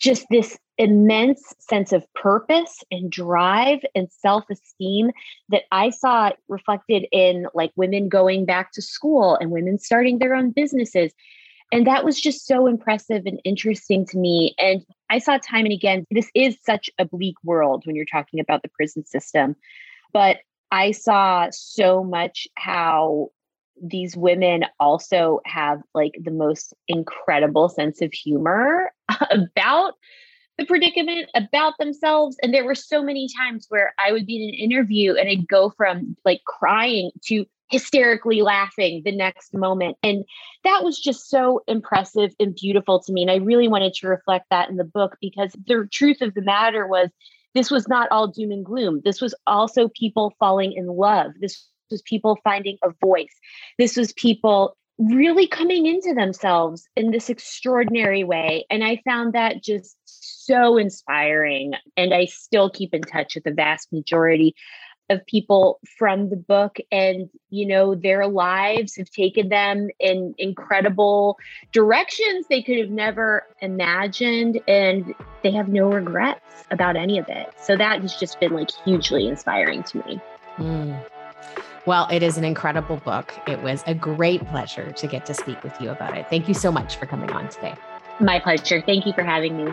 just 0.00 0.26
this 0.30 0.58
immense 0.78 1.54
sense 1.60 1.92
of 1.92 2.04
purpose 2.14 2.82
and 2.90 3.12
drive 3.12 3.78
and 3.94 4.10
self-esteem 4.10 5.12
that 5.48 5.62
I 5.70 5.90
saw 5.90 6.32
reflected 6.48 7.06
in 7.12 7.46
like 7.54 7.70
women 7.76 8.08
going 8.08 8.46
back 8.46 8.72
to 8.72 8.82
school 8.82 9.36
and 9.36 9.52
women 9.52 9.78
starting 9.78 10.18
their 10.18 10.34
own 10.34 10.50
businesses. 10.50 11.12
And 11.70 11.86
that 11.86 12.04
was 12.04 12.20
just 12.20 12.46
so 12.46 12.66
impressive 12.66 13.22
and 13.26 13.40
interesting 13.44 14.04
to 14.06 14.18
me. 14.18 14.56
And 14.58 14.84
I 15.08 15.20
saw 15.20 15.38
time 15.38 15.66
and 15.66 15.72
again, 15.72 16.04
this 16.10 16.30
is 16.34 16.56
such 16.66 16.90
a 16.98 17.04
bleak 17.04 17.36
world 17.44 17.86
when 17.86 17.94
you're 17.94 18.04
talking 18.06 18.40
about 18.40 18.62
the 18.62 18.70
prison 18.70 19.06
system. 19.06 19.54
But 20.12 20.38
I 20.72 20.90
saw 20.90 21.48
so 21.52 22.02
much 22.02 22.48
how 22.56 23.30
these 23.80 24.16
women 24.16 24.64
also 24.78 25.40
have 25.44 25.80
like 25.94 26.12
the 26.22 26.30
most 26.30 26.74
incredible 26.88 27.68
sense 27.68 28.00
of 28.02 28.12
humor 28.12 28.92
about 29.30 29.94
the 30.58 30.66
predicament 30.66 31.30
about 31.34 31.74
themselves. 31.78 32.36
And 32.42 32.52
there 32.52 32.64
were 32.64 32.74
so 32.74 33.02
many 33.02 33.28
times 33.36 33.66
where 33.68 33.94
I 33.98 34.12
would 34.12 34.26
be 34.26 34.42
in 34.42 34.50
an 34.50 34.54
interview 34.54 35.14
and 35.14 35.28
I'd 35.28 35.48
go 35.48 35.70
from 35.70 36.16
like 36.24 36.42
crying 36.46 37.10
to 37.26 37.46
hysterically 37.70 38.42
laughing 38.42 39.00
the 39.04 39.16
next 39.16 39.54
moment. 39.54 39.96
And 40.02 40.24
that 40.64 40.82
was 40.84 40.98
just 40.98 41.30
so 41.30 41.62
impressive 41.66 42.34
and 42.38 42.54
beautiful 42.54 43.00
to 43.00 43.12
me. 43.12 43.22
And 43.22 43.30
I 43.30 43.36
really 43.36 43.68
wanted 43.68 43.94
to 43.94 44.08
reflect 44.08 44.46
that 44.50 44.68
in 44.68 44.76
the 44.76 44.84
book 44.84 45.16
because 45.20 45.52
the 45.66 45.88
truth 45.90 46.20
of 46.20 46.34
the 46.34 46.42
matter 46.42 46.86
was 46.86 47.10
this 47.54 47.70
was 47.70 47.88
not 47.88 48.08
all 48.10 48.28
doom 48.28 48.50
and 48.50 48.64
gloom. 48.64 49.00
This 49.04 49.20
was 49.20 49.34
also 49.46 49.88
people 49.88 50.34
falling 50.38 50.72
in 50.72 50.86
love. 50.86 51.32
This 51.40 51.66
was 51.90 52.02
people 52.02 52.38
finding 52.44 52.78
a 52.82 52.90
voice. 53.00 53.34
This 53.78 53.96
was 53.96 54.12
people 54.12 54.76
really 54.98 55.46
coming 55.46 55.86
into 55.86 56.14
themselves 56.14 56.86
in 56.94 57.10
this 57.10 57.30
extraordinary 57.30 58.22
way. 58.22 58.66
And 58.68 58.84
I 58.84 59.00
found 59.04 59.32
that 59.32 59.62
just 59.62 59.96
so 60.04 60.76
inspiring. 60.76 61.72
And 61.96 62.12
I 62.12 62.26
still 62.26 62.68
keep 62.68 62.92
in 62.92 63.02
touch 63.02 63.34
with 63.34 63.44
the 63.44 63.52
vast 63.52 63.90
majority 63.92 64.54
of 65.10 65.26
people 65.26 65.80
from 65.98 66.30
the 66.30 66.36
book 66.36 66.76
and 66.90 67.28
you 67.50 67.66
know 67.66 67.96
their 67.96 68.28
lives 68.28 68.96
have 68.96 69.10
taken 69.10 69.48
them 69.48 69.88
in 69.98 70.34
incredible 70.38 71.36
directions 71.72 72.46
they 72.48 72.62
could 72.62 72.78
have 72.78 72.90
never 72.90 73.44
imagined 73.60 74.60
and 74.68 75.12
they 75.42 75.50
have 75.50 75.68
no 75.68 75.90
regrets 75.90 76.64
about 76.70 76.96
any 76.96 77.18
of 77.18 77.28
it 77.28 77.52
so 77.60 77.76
that 77.76 78.00
has 78.00 78.14
just 78.14 78.38
been 78.38 78.52
like 78.52 78.70
hugely 78.84 79.26
inspiring 79.26 79.82
to 79.82 79.98
me 80.06 80.20
mm. 80.58 81.04
Well, 81.86 82.08
it 82.10 82.22
is 82.22 82.36
an 82.36 82.44
incredible 82.44 82.96
book. 82.98 83.34
It 83.46 83.62
was 83.62 83.82
a 83.86 83.94
great 83.94 84.46
pleasure 84.48 84.92
to 84.92 85.06
get 85.06 85.24
to 85.26 85.34
speak 85.34 85.64
with 85.64 85.80
you 85.80 85.90
about 85.90 86.16
it. 86.16 86.28
Thank 86.28 86.46
you 86.46 86.52
so 86.52 86.70
much 86.70 86.96
for 86.96 87.06
coming 87.06 87.30
on 87.30 87.48
today. 87.48 87.74
My 88.20 88.38
pleasure. 88.38 88.82
Thank 88.82 89.06
you 89.06 89.14
for 89.14 89.22
having 89.22 89.56
me. 89.56 89.72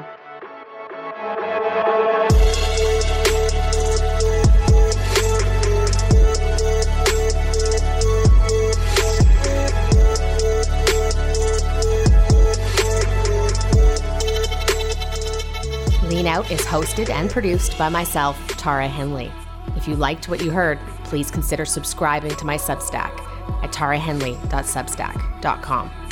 Lean 16.08 16.26
Out 16.26 16.50
is 16.50 16.62
hosted 16.62 17.10
and 17.10 17.30
produced 17.30 17.78
by 17.78 17.89
myself, 17.89 18.38
Tara 18.56 18.88
Henley. 18.88 19.30
If 19.76 19.89
you 19.89 19.98
liked 19.98 20.30
what 20.30 20.41
you 20.41 20.52
heard, 20.52 20.80
please 21.08 21.32
consider 21.32 21.65
subscribing 21.65 22.36
to 22.36 22.46
my 22.46 22.58
Substack 22.58 23.17
at 23.63 23.72
tarahenley.substack.com. 23.72 26.07